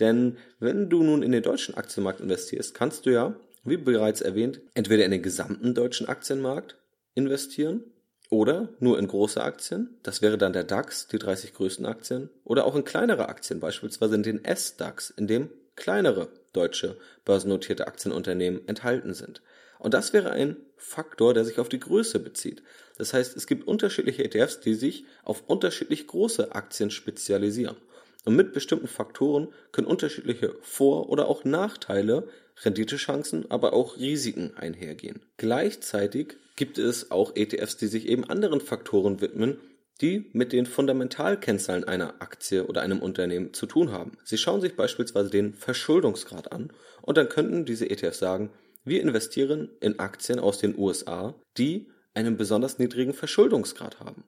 Denn 0.00 0.36
wenn 0.58 0.90
du 0.90 1.02
nun 1.02 1.22
in 1.22 1.32
den 1.32 1.42
deutschen 1.42 1.74
Aktienmarkt 1.74 2.20
investierst, 2.20 2.74
kannst 2.74 3.06
du 3.06 3.10
ja, 3.10 3.34
wie 3.64 3.76
bereits 3.76 4.20
erwähnt, 4.20 4.60
entweder 4.74 5.04
in 5.04 5.10
den 5.10 5.22
gesamten 5.22 5.74
deutschen 5.74 6.08
Aktienmarkt 6.08 6.76
investieren 7.14 7.84
Oder 8.28 8.70
nur 8.80 8.98
in 8.98 9.06
große 9.06 9.40
Aktien, 9.40 9.98
das 10.02 10.20
wäre 10.20 10.36
dann 10.36 10.52
der 10.52 10.64
DAX, 10.64 11.06
die 11.06 11.18
30 11.18 11.54
größten 11.54 11.86
Aktien, 11.86 12.28
oder 12.44 12.64
auch 12.64 12.74
in 12.74 12.84
kleinere 12.84 13.28
Aktien, 13.28 13.60
beispielsweise 13.60 14.16
in 14.16 14.24
den 14.24 14.44
S-DAX, 14.44 15.10
in 15.10 15.28
dem 15.28 15.50
kleinere 15.76 16.28
deutsche 16.52 16.96
börsennotierte 17.24 17.86
Aktienunternehmen 17.86 18.66
enthalten 18.66 19.14
sind. 19.14 19.42
Und 19.86 19.94
das 19.94 20.12
wäre 20.12 20.32
ein 20.32 20.56
Faktor, 20.76 21.32
der 21.32 21.44
sich 21.44 21.60
auf 21.60 21.68
die 21.68 21.78
Größe 21.78 22.18
bezieht. 22.18 22.60
Das 22.98 23.14
heißt, 23.14 23.36
es 23.36 23.46
gibt 23.46 23.68
unterschiedliche 23.68 24.24
ETFs, 24.24 24.58
die 24.58 24.74
sich 24.74 25.04
auf 25.22 25.44
unterschiedlich 25.46 26.08
große 26.08 26.56
Aktien 26.56 26.90
spezialisieren. 26.90 27.76
Und 28.24 28.34
mit 28.34 28.52
bestimmten 28.52 28.88
Faktoren 28.88 29.46
können 29.70 29.86
unterschiedliche 29.86 30.56
Vor- 30.60 31.08
oder 31.08 31.28
auch 31.28 31.44
Nachteile, 31.44 32.26
Renditechancen, 32.64 33.48
aber 33.48 33.74
auch 33.74 33.96
Risiken 33.96 34.56
einhergehen. 34.56 35.20
Gleichzeitig 35.36 36.36
gibt 36.56 36.78
es 36.78 37.12
auch 37.12 37.36
ETFs, 37.36 37.76
die 37.76 37.86
sich 37.86 38.08
eben 38.08 38.24
anderen 38.24 38.60
Faktoren 38.60 39.20
widmen, 39.20 39.60
die 40.00 40.28
mit 40.32 40.52
den 40.52 40.66
Fundamentalkennzahlen 40.66 41.84
einer 41.84 42.20
Aktie 42.20 42.66
oder 42.66 42.82
einem 42.82 42.98
Unternehmen 42.98 43.54
zu 43.54 43.66
tun 43.66 43.92
haben. 43.92 44.18
Sie 44.24 44.36
schauen 44.36 44.60
sich 44.60 44.74
beispielsweise 44.74 45.30
den 45.30 45.54
Verschuldungsgrad 45.54 46.50
an 46.50 46.72
und 47.02 47.16
dann 47.16 47.28
könnten 47.28 47.64
diese 47.64 47.88
ETFs 47.88 48.18
sagen, 48.18 48.50
wir 48.86 49.02
investieren 49.02 49.68
in 49.80 49.98
Aktien 49.98 50.38
aus 50.38 50.58
den 50.58 50.78
USA, 50.78 51.34
die 51.58 51.88
einen 52.14 52.36
besonders 52.36 52.78
niedrigen 52.78 53.12
Verschuldungsgrad 53.12 54.00
haben. 54.00 54.24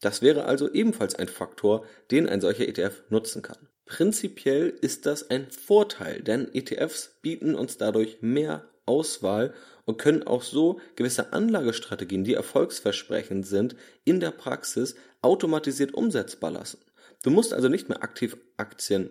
Das 0.00 0.20
wäre 0.20 0.44
also 0.44 0.70
ebenfalls 0.70 1.14
ein 1.14 1.28
Faktor, 1.28 1.86
den 2.10 2.28
ein 2.28 2.40
solcher 2.40 2.66
ETF 2.66 3.04
nutzen 3.08 3.42
kann. 3.42 3.68
Prinzipiell 3.86 4.74
ist 4.80 5.06
das 5.06 5.30
ein 5.30 5.50
Vorteil, 5.50 6.22
denn 6.22 6.52
ETFs 6.54 7.18
bieten 7.22 7.54
uns 7.54 7.76
dadurch 7.76 8.18
mehr 8.20 8.68
Auswahl 8.86 9.54
und 9.84 9.98
können 9.98 10.24
auch 10.24 10.42
so 10.42 10.80
gewisse 10.96 11.32
Anlagestrategien, 11.32 12.24
die 12.24 12.34
erfolgsversprechend 12.34 13.46
sind, 13.46 13.76
in 14.04 14.20
der 14.20 14.30
Praxis 14.30 14.94
automatisiert 15.22 15.94
umsetzbar 15.94 16.50
lassen. 16.50 16.78
Du 17.22 17.30
musst 17.30 17.52
also 17.52 17.68
nicht 17.68 17.88
mehr 17.88 18.02
aktiv 18.02 18.36
Aktien 18.56 19.10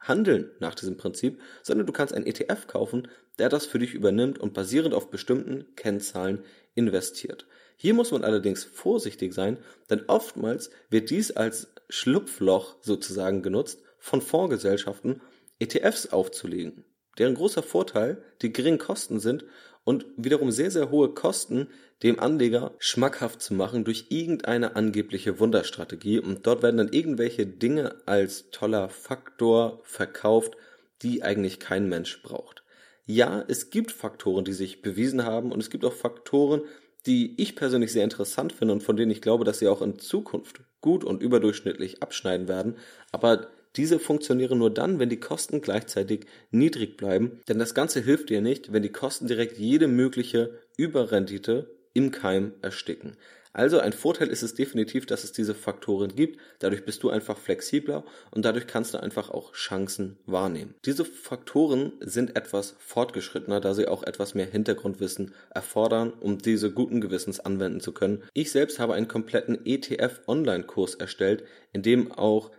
handeln 0.00 0.50
nach 0.58 0.74
diesem 0.74 0.96
Prinzip, 0.96 1.40
sondern 1.62 1.86
du 1.86 1.92
kannst 1.92 2.14
einen 2.14 2.26
ETF 2.26 2.66
kaufen, 2.66 3.08
der 3.38 3.48
das 3.48 3.66
für 3.66 3.78
dich 3.78 3.94
übernimmt 3.94 4.38
und 4.38 4.54
basierend 4.54 4.94
auf 4.94 5.10
bestimmten 5.10 5.66
Kennzahlen 5.76 6.44
investiert. 6.74 7.46
Hier 7.76 7.94
muss 7.94 8.10
man 8.10 8.24
allerdings 8.24 8.64
vorsichtig 8.64 9.32
sein, 9.32 9.58
denn 9.88 10.04
oftmals 10.06 10.70
wird 10.90 11.10
dies 11.10 11.30
als 11.30 11.72
Schlupfloch 11.88 12.76
sozusagen 12.82 13.42
genutzt 13.42 13.82
von 13.98 14.20
Fondsgesellschaften, 14.20 15.20
ETFs 15.58 16.08
aufzulegen. 16.08 16.84
Deren 17.18 17.34
großer 17.34 17.62
Vorteil 17.62 18.22
die 18.42 18.52
geringen 18.52 18.78
Kosten 18.78 19.20
sind 19.20 19.44
und 19.90 20.06
wiederum 20.16 20.52
sehr, 20.52 20.70
sehr 20.70 20.92
hohe 20.92 21.08
Kosten 21.08 21.66
dem 22.04 22.20
Anleger 22.20 22.70
schmackhaft 22.78 23.42
zu 23.42 23.54
machen 23.54 23.82
durch 23.82 24.06
irgendeine 24.08 24.76
angebliche 24.76 25.40
Wunderstrategie 25.40 26.20
und 26.20 26.46
dort 26.46 26.62
werden 26.62 26.76
dann 26.76 26.92
irgendwelche 26.92 27.44
Dinge 27.44 27.96
als 28.06 28.50
toller 28.52 28.88
Faktor 28.88 29.80
verkauft, 29.82 30.56
die 31.02 31.24
eigentlich 31.24 31.58
kein 31.58 31.88
Mensch 31.88 32.22
braucht. 32.22 32.62
Ja, 33.04 33.44
es 33.48 33.70
gibt 33.70 33.90
Faktoren, 33.90 34.44
die 34.44 34.52
sich 34.52 34.80
bewiesen 34.80 35.24
haben 35.24 35.50
und 35.50 35.58
es 35.58 35.70
gibt 35.70 35.84
auch 35.84 35.92
Faktoren, 35.92 36.62
die 37.04 37.34
ich 37.36 37.56
persönlich 37.56 37.92
sehr 37.92 38.04
interessant 38.04 38.52
finde 38.52 38.74
und 38.74 38.84
von 38.84 38.96
denen 38.96 39.10
ich 39.10 39.20
glaube, 39.20 39.44
dass 39.44 39.58
sie 39.58 39.66
auch 39.66 39.82
in 39.82 39.98
Zukunft 39.98 40.60
gut 40.80 41.02
und 41.02 41.20
überdurchschnittlich 41.20 42.00
abschneiden 42.00 42.46
werden, 42.46 42.76
aber 43.10 43.48
diese 43.76 43.98
funktionieren 43.98 44.58
nur 44.58 44.72
dann, 44.72 44.98
wenn 44.98 45.08
die 45.08 45.20
Kosten 45.20 45.60
gleichzeitig 45.60 46.26
niedrig 46.50 46.96
bleiben, 46.96 47.40
denn 47.48 47.58
das 47.58 47.74
Ganze 47.74 48.00
hilft 48.00 48.30
dir 48.30 48.40
nicht, 48.40 48.72
wenn 48.72 48.82
die 48.82 48.92
Kosten 48.92 49.26
direkt 49.26 49.58
jede 49.58 49.86
mögliche 49.86 50.58
Überrendite 50.76 51.70
im 51.92 52.10
Keim 52.10 52.52
ersticken. 52.62 53.16
Also 53.52 53.80
ein 53.80 53.92
Vorteil 53.92 54.28
ist 54.28 54.42
es 54.42 54.54
definitiv, 54.54 55.06
dass 55.06 55.24
es 55.24 55.32
diese 55.32 55.56
Faktoren 55.56 56.14
gibt. 56.14 56.38
Dadurch 56.60 56.84
bist 56.84 57.02
du 57.02 57.10
einfach 57.10 57.36
flexibler 57.36 58.04
und 58.30 58.44
dadurch 58.44 58.68
kannst 58.68 58.94
du 58.94 58.98
einfach 58.98 59.28
auch 59.30 59.52
Chancen 59.54 60.18
wahrnehmen. 60.24 60.74
Diese 60.84 61.04
Faktoren 61.04 61.92
sind 61.98 62.36
etwas 62.36 62.76
fortgeschrittener, 62.78 63.60
da 63.60 63.74
sie 63.74 63.88
auch 63.88 64.04
etwas 64.04 64.34
mehr 64.34 64.46
Hintergrundwissen 64.46 65.34
erfordern, 65.50 66.12
um 66.12 66.38
diese 66.38 66.70
guten 66.70 67.00
Gewissens 67.00 67.40
anwenden 67.40 67.80
zu 67.80 67.92
können. 67.92 68.22
Ich 68.34 68.52
selbst 68.52 68.78
habe 68.78 68.94
einen 68.94 69.08
kompletten 69.08 69.66
ETF 69.66 70.20
Online-Kurs 70.28 70.94
erstellt, 70.94 71.42
in 71.72 71.82
dem 71.82 72.12
auch 72.12 72.52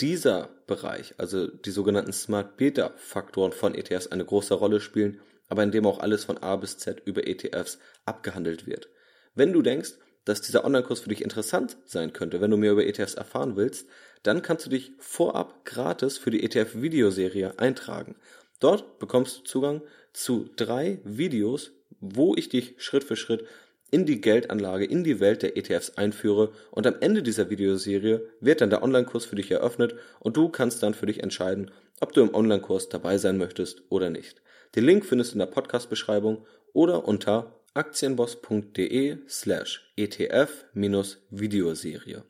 dieser 0.00 0.50
Bereich, 0.66 1.14
also 1.18 1.46
die 1.46 1.70
sogenannten 1.70 2.12
Smart 2.12 2.56
Beta 2.56 2.92
Faktoren 2.96 3.52
von 3.52 3.74
ETFs 3.74 4.06
eine 4.06 4.24
große 4.24 4.54
Rolle 4.54 4.80
spielen, 4.80 5.20
aber 5.48 5.62
in 5.62 5.72
dem 5.72 5.86
auch 5.86 5.98
alles 5.98 6.24
von 6.24 6.38
A 6.38 6.56
bis 6.56 6.78
Z 6.78 7.02
über 7.04 7.26
ETFs 7.26 7.78
abgehandelt 8.04 8.66
wird. 8.66 8.88
Wenn 9.34 9.52
du 9.52 9.62
denkst, 9.62 9.94
dass 10.24 10.42
dieser 10.42 10.64
Online-Kurs 10.64 11.00
für 11.00 11.08
dich 11.08 11.22
interessant 11.22 11.78
sein 11.86 12.12
könnte, 12.12 12.40
wenn 12.40 12.50
du 12.50 12.58
mehr 12.58 12.72
über 12.72 12.86
ETFs 12.86 13.14
erfahren 13.14 13.56
willst, 13.56 13.88
dann 14.22 14.42
kannst 14.42 14.66
du 14.66 14.70
dich 14.70 14.92
vorab 14.98 15.64
gratis 15.64 16.18
für 16.18 16.30
die 16.30 16.44
ETF-Videoserie 16.44 17.58
eintragen. 17.58 18.16
Dort 18.60 18.98
bekommst 18.98 19.38
du 19.38 19.42
Zugang 19.44 19.82
zu 20.12 20.50
drei 20.56 21.00
Videos, 21.04 21.70
wo 22.00 22.34
ich 22.34 22.48
dich 22.48 22.74
Schritt 22.78 23.04
für 23.04 23.16
Schritt 23.16 23.46
in 23.90 24.06
die 24.06 24.20
Geldanlage, 24.20 24.84
in 24.84 25.04
die 25.04 25.20
Welt 25.20 25.42
der 25.42 25.56
ETFs 25.56 25.96
einführe 25.96 26.50
und 26.70 26.86
am 26.86 26.96
Ende 27.00 27.22
dieser 27.22 27.50
Videoserie 27.50 28.22
wird 28.40 28.60
dann 28.60 28.70
der 28.70 28.82
Online-Kurs 28.82 29.24
für 29.24 29.36
dich 29.36 29.50
eröffnet 29.50 29.94
und 30.20 30.36
du 30.36 30.48
kannst 30.48 30.82
dann 30.82 30.94
für 30.94 31.06
dich 31.06 31.22
entscheiden, 31.22 31.70
ob 32.00 32.12
du 32.12 32.20
im 32.20 32.34
Online-Kurs 32.34 32.88
dabei 32.88 33.18
sein 33.18 33.38
möchtest 33.38 33.82
oder 33.88 34.10
nicht. 34.10 34.42
Den 34.76 34.84
Link 34.84 35.06
findest 35.06 35.32
du 35.32 35.36
in 35.36 35.40
der 35.40 35.46
Podcast-Beschreibung 35.46 36.44
oder 36.72 37.08
unter 37.08 37.54
aktienboss.de 37.74 39.18
slash 39.28 39.92
ETF-Videoserie. 39.96 42.22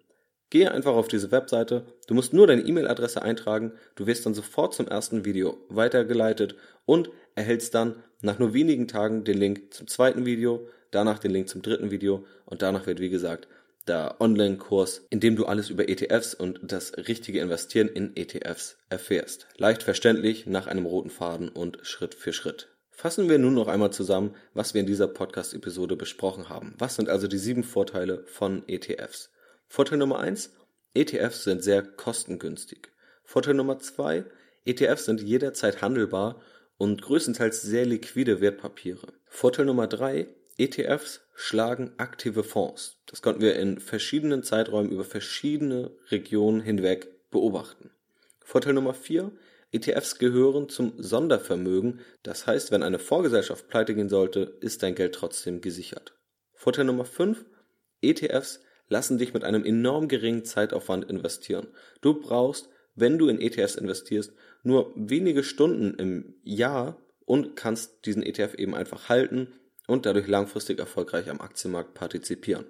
Gehe 0.50 0.70
einfach 0.70 0.94
auf 0.94 1.08
diese 1.08 1.30
Webseite, 1.30 1.84
du 2.06 2.14
musst 2.14 2.32
nur 2.32 2.46
deine 2.46 2.62
E-Mail-Adresse 2.62 3.20
eintragen, 3.20 3.72
du 3.96 4.06
wirst 4.06 4.24
dann 4.24 4.32
sofort 4.32 4.74
zum 4.74 4.88
ersten 4.88 5.26
Video 5.26 5.58
weitergeleitet 5.68 6.56
und 6.86 7.10
erhältst 7.34 7.74
dann 7.74 8.02
nach 8.22 8.38
nur 8.38 8.54
wenigen 8.54 8.88
Tagen 8.88 9.24
den 9.24 9.36
Link 9.36 9.74
zum 9.74 9.88
zweiten 9.88 10.24
Video, 10.24 10.66
danach 10.90 11.18
den 11.18 11.30
Link 11.30 11.48
zum 11.48 11.62
dritten 11.62 11.90
Video 11.90 12.24
und 12.44 12.62
danach 12.62 12.86
wird 12.86 13.00
wie 13.00 13.10
gesagt 13.10 13.48
der 13.88 14.20
Online-Kurs, 14.20 15.06
in 15.10 15.20
dem 15.20 15.34
du 15.34 15.46
alles 15.46 15.70
über 15.70 15.88
ETFs 15.88 16.34
und 16.34 16.60
das 16.62 16.92
richtige 16.96 17.40
Investieren 17.40 17.88
in 17.88 18.14
ETFs 18.16 18.76
erfährst. 18.90 19.48
Leicht 19.56 19.82
verständlich, 19.82 20.46
nach 20.46 20.66
einem 20.66 20.86
roten 20.86 21.10
Faden 21.10 21.48
und 21.48 21.78
Schritt 21.82 22.14
für 22.14 22.32
Schritt. 22.32 22.68
Fassen 22.90 23.28
wir 23.28 23.38
nun 23.38 23.54
noch 23.54 23.68
einmal 23.68 23.92
zusammen, 23.92 24.34
was 24.54 24.74
wir 24.74 24.80
in 24.80 24.86
dieser 24.86 25.08
Podcast-Episode 25.08 25.96
besprochen 25.96 26.48
haben. 26.48 26.74
Was 26.78 26.96
sind 26.96 27.08
also 27.08 27.28
die 27.28 27.38
sieben 27.38 27.64
Vorteile 27.64 28.24
von 28.26 28.64
ETFs? 28.66 29.30
Vorteil 29.68 29.98
Nummer 29.98 30.18
eins: 30.18 30.52
ETFs 30.94 31.44
sind 31.44 31.62
sehr 31.62 31.82
kostengünstig. 31.82 32.90
Vorteil 33.22 33.54
Nummer 33.54 33.78
zwei: 33.78 34.24
ETFs 34.64 35.04
sind 35.04 35.22
jederzeit 35.22 35.80
handelbar 35.80 36.42
und 36.76 37.00
größtenteils 37.00 37.62
sehr 37.62 37.86
liquide 37.86 38.40
Wertpapiere. 38.40 39.12
Vorteil 39.26 39.66
Nummer 39.66 39.86
drei: 39.86 40.26
ETFs 40.58 41.20
schlagen 41.36 41.92
aktive 41.98 42.42
Fonds. 42.42 42.96
Das 43.06 43.22
konnten 43.22 43.40
wir 43.40 43.54
in 43.56 43.78
verschiedenen 43.78 44.42
Zeiträumen 44.42 44.90
über 44.90 45.04
verschiedene 45.04 45.92
Regionen 46.10 46.60
hinweg 46.60 47.30
beobachten. 47.30 47.90
Vorteil 48.40 48.72
Nummer 48.72 48.92
vier: 48.92 49.30
ETFs 49.70 50.18
gehören 50.18 50.68
zum 50.68 50.94
Sondervermögen, 50.98 52.00
das 52.24 52.48
heißt, 52.48 52.72
wenn 52.72 52.82
eine 52.82 52.98
Vorgesellschaft 52.98 53.68
pleite 53.68 53.94
gehen 53.94 54.08
sollte, 54.08 54.58
ist 54.60 54.82
dein 54.82 54.96
Geld 54.96 55.14
trotzdem 55.14 55.60
gesichert. 55.60 56.14
Vorteil 56.54 56.86
Nummer 56.86 57.04
5. 57.04 57.44
ETFs 58.00 58.60
lassen 58.88 59.18
dich 59.18 59.34
mit 59.34 59.44
einem 59.44 59.64
enorm 59.64 60.08
geringen 60.08 60.44
Zeitaufwand 60.44 61.08
investieren. 61.08 61.68
Du 62.00 62.14
brauchst, 62.14 62.68
wenn 62.96 63.16
du 63.16 63.28
in 63.28 63.40
ETFs 63.40 63.76
investierst, 63.76 64.32
nur 64.64 64.92
wenige 64.96 65.44
Stunden 65.44 65.94
im 65.94 66.34
Jahr 66.42 67.00
und 67.26 67.54
kannst 67.54 68.06
diesen 68.06 68.24
ETF 68.24 68.54
eben 68.54 68.74
einfach 68.74 69.08
halten 69.08 69.52
und 69.88 70.06
dadurch 70.06 70.28
langfristig 70.28 70.78
erfolgreich 70.78 71.28
am 71.30 71.40
Aktienmarkt 71.40 71.94
partizipieren. 71.94 72.66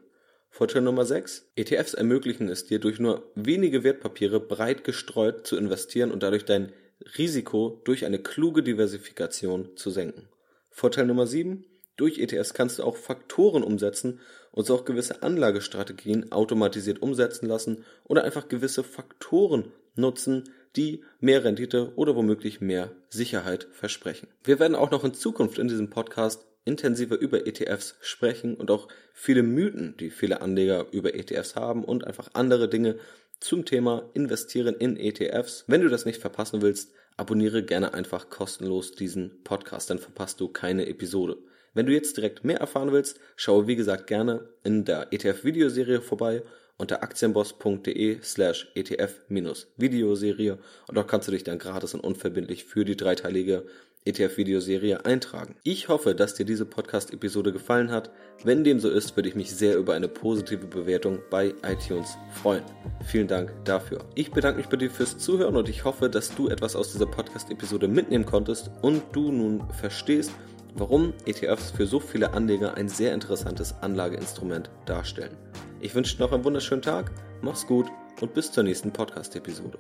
Vorteil 0.49 0.83
Nummer 0.83 1.05
6. 1.05 1.51
ETFs 1.57 1.93
ermöglichen 1.93 2.49
es 2.49 2.65
dir, 2.65 2.79
durch 2.79 2.99
nur 2.99 3.31
wenige 3.35 3.85
Wertpapiere 3.85 4.41
breit 4.41 4.85
gestreut 4.85 5.47
zu 5.47 5.57
investieren 5.57 6.11
und 6.11 6.23
dadurch 6.23 6.47
dein 6.47 6.73
Risiko 7.19 7.83
durch 7.85 8.07
eine 8.07 8.19
kluge 8.19 8.63
Diversifikation 8.63 9.77
zu 9.77 9.91
senken. 9.91 10.29
Vorteil 10.71 11.07
Nummer 11.07 11.27
7. 11.27 11.65
Durch 11.97 12.19
ETFs 12.19 12.55
kannst 12.55 12.79
du 12.79 12.85
auch 12.85 12.97
Faktoren 12.97 13.63
umsetzen 13.63 14.21
und 14.53 14.67
so 14.67 14.77
auch 14.77 14.85
gewisse 14.85 15.23
Anlagestrategien 15.23 16.31
automatisiert 16.33 17.03
umsetzen 17.03 17.47
lassen 17.47 17.85
oder 18.05 18.25
einfach 18.25 18.49
gewisse 18.49 18.85
Faktoren 18.85 19.73
nutzen, 19.97 20.45
die 20.77 21.03
mehr 21.19 21.45
Rendite 21.45 21.93
oder 21.97 22.15
womöglich 22.15 22.61
mehr 22.61 22.93
Sicherheit 23.11 23.69
versprechen. 23.73 24.29
Wir 24.45 24.61
werden 24.61 24.77
auch 24.77 24.93
noch 24.93 25.05
in 25.05 25.15
Zukunft 25.15 25.59
in 25.59 25.69
diesem 25.69 25.91
Podcast 25.91 26.48
intensiver 26.69 27.19
über 27.19 27.47
ETFs 27.47 27.97
sprechen 28.01 28.55
und 28.55 28.71
auch 28.71 28.87
viele 29.15 29.43
Mythen, 29.43 29.97
die 29.99 30.11
viele 30.11 30.43
Anleger 30.43 30.87
über 30.93 31.15
ETFs 31.15 31.57
haben 31.57 31.83
und 31.83 32.07
einfach 32.07 32.29
andere 32.35 32.69
Dinge 32.69 32.99
zum 33.41 33.65
Thema 33.65 34.09
Investieren 34.13 34.77
in 34.77 34.97
ETFs. 34.97 35.65
Wenn 35.67 35.81
du 35.81 35.89
das 35.89 36.05
nicht 36.05 36.21
verpassen 36.21 36.61
willst, 36.61 36.93
abonniere 37.17 37.63
gerne 37.65 37.95
einfach 37.95 38.29
kostenlos 38.29 38.93
diesen 38.93 39.43
Podcast, 39.45 39.89
dann 39.91 39.99
verpasst 39.99 40.41
du 40.41 40.49
keine 40.49 40.87
Episode. 40.87 41.39
Wenn 41.75 41.87
du 41.87 41.93
jetzt 41.93 42.17
direkt 42.17 42.45
mehr 42.45 42.59
erfahren 42.59 42.93
willst, 42.93 43.19
schaue 43.37 43.67
wie 43.67 43.77
gesagt 43.77 44.07
gerne 44.07 44.49
in 44.63 44.85
der 44.85 45.13
ETF-Videoserie 45.13 46.01
vorbei 46.01 46.43
unter 46.77 47.03
aktienboss.de 47.03 48.21
slash 48.23 48.71
ETF-Videoserie 48.75 50.59
und 50.87 50.95
dort 50.97 51.09
kannst 51.09 51.29
du 51.29 51.33
dich 51.33 51.45
dann 51.45 51.59
gratis 51.59 51.95
und 51.95 52.01
unverbindlich 52.01 52.65
für 52.65 52.85
die 52.85 52.97
dreiteilige 52.97 53.65
ETF-Videoserie 54.09 55.05
eintragen. 55.05 55.55
Ich 55.62 55.88
hoffe, 55.88 56.14
dass 56.14 56.35
dir 56.35 56.44
diese 56.44 56.64
Podcast-Episode 56.64 57.53
gefallen 57.53 57.90
hat. 57.90 58.11
Wenn 58.42 58.64
dem 58.64 58.81
so 58.81 58.88
ist, 58.88 59.16
würde 59.16 59.29
ich 59.29 59.35
mich 59.35 59.55
sehr 59.55 59.77
über 59.77 59.94
eine 59.94 60.09
positive 60.09 60.66
Bewertung 60.66 61.18
bei 61.31 61.55
iTunes 61.62 62.16
freuen. 62.33 62.64
Vielen 63.05 63.29
Dank 63.29 63.53
dafür. 63.64 64.05
Ich 64.14 64.31
bedanke 64.31 64.59
mich 64.59 64.68
bei 64.68 64.77
dir 64.77 64.90
fürs 64.90 65.18
Zuhören 65.18 65.57
und 65.57 65.68
ich 65.68 65.85
hoffe, 65.85 66.09
dass 66.09 66.35
du 66.35 66.49
etwas 66.49 66.75
aus 66.75 66.92
dieser 66.92 67.07
Podcast-Episode 67.07 67.88
mitnehmen 67.88 68.27
konntest 68.27 68.71
und 68.83 69.03
du 69.12 69.31
nun 69.31 69.62
verstehst, 69.73 70.33
warum 70.75 71.12
ETFs 71.27 71.71
für 71.71 71.87
so 71.87 72.01
viele 72.01 72.33
Anleger 72.33 72.75
ein 72.75 72.88
sehr 72.88 73.12
interessantes 73.12 73.75
Anlageinstrument 73.81 74.71
darstellen. 74.87 75.37
Ich 75.81 75.94
wünsche 75.94 76.16
dir 76.16 76.25
noch 76.25 76.33
einen 76.33 76.44
wunderschönen 76.44 76.83
Tag, 76.83 77.12
mach's 77.42 77.66
gut 77.66 77.87
und 78.21 78.35
bis 78.35 78.51
zur 78.53 78.64
nächsten 78.64 78.92
Podcast-Episode. 78.92 79.79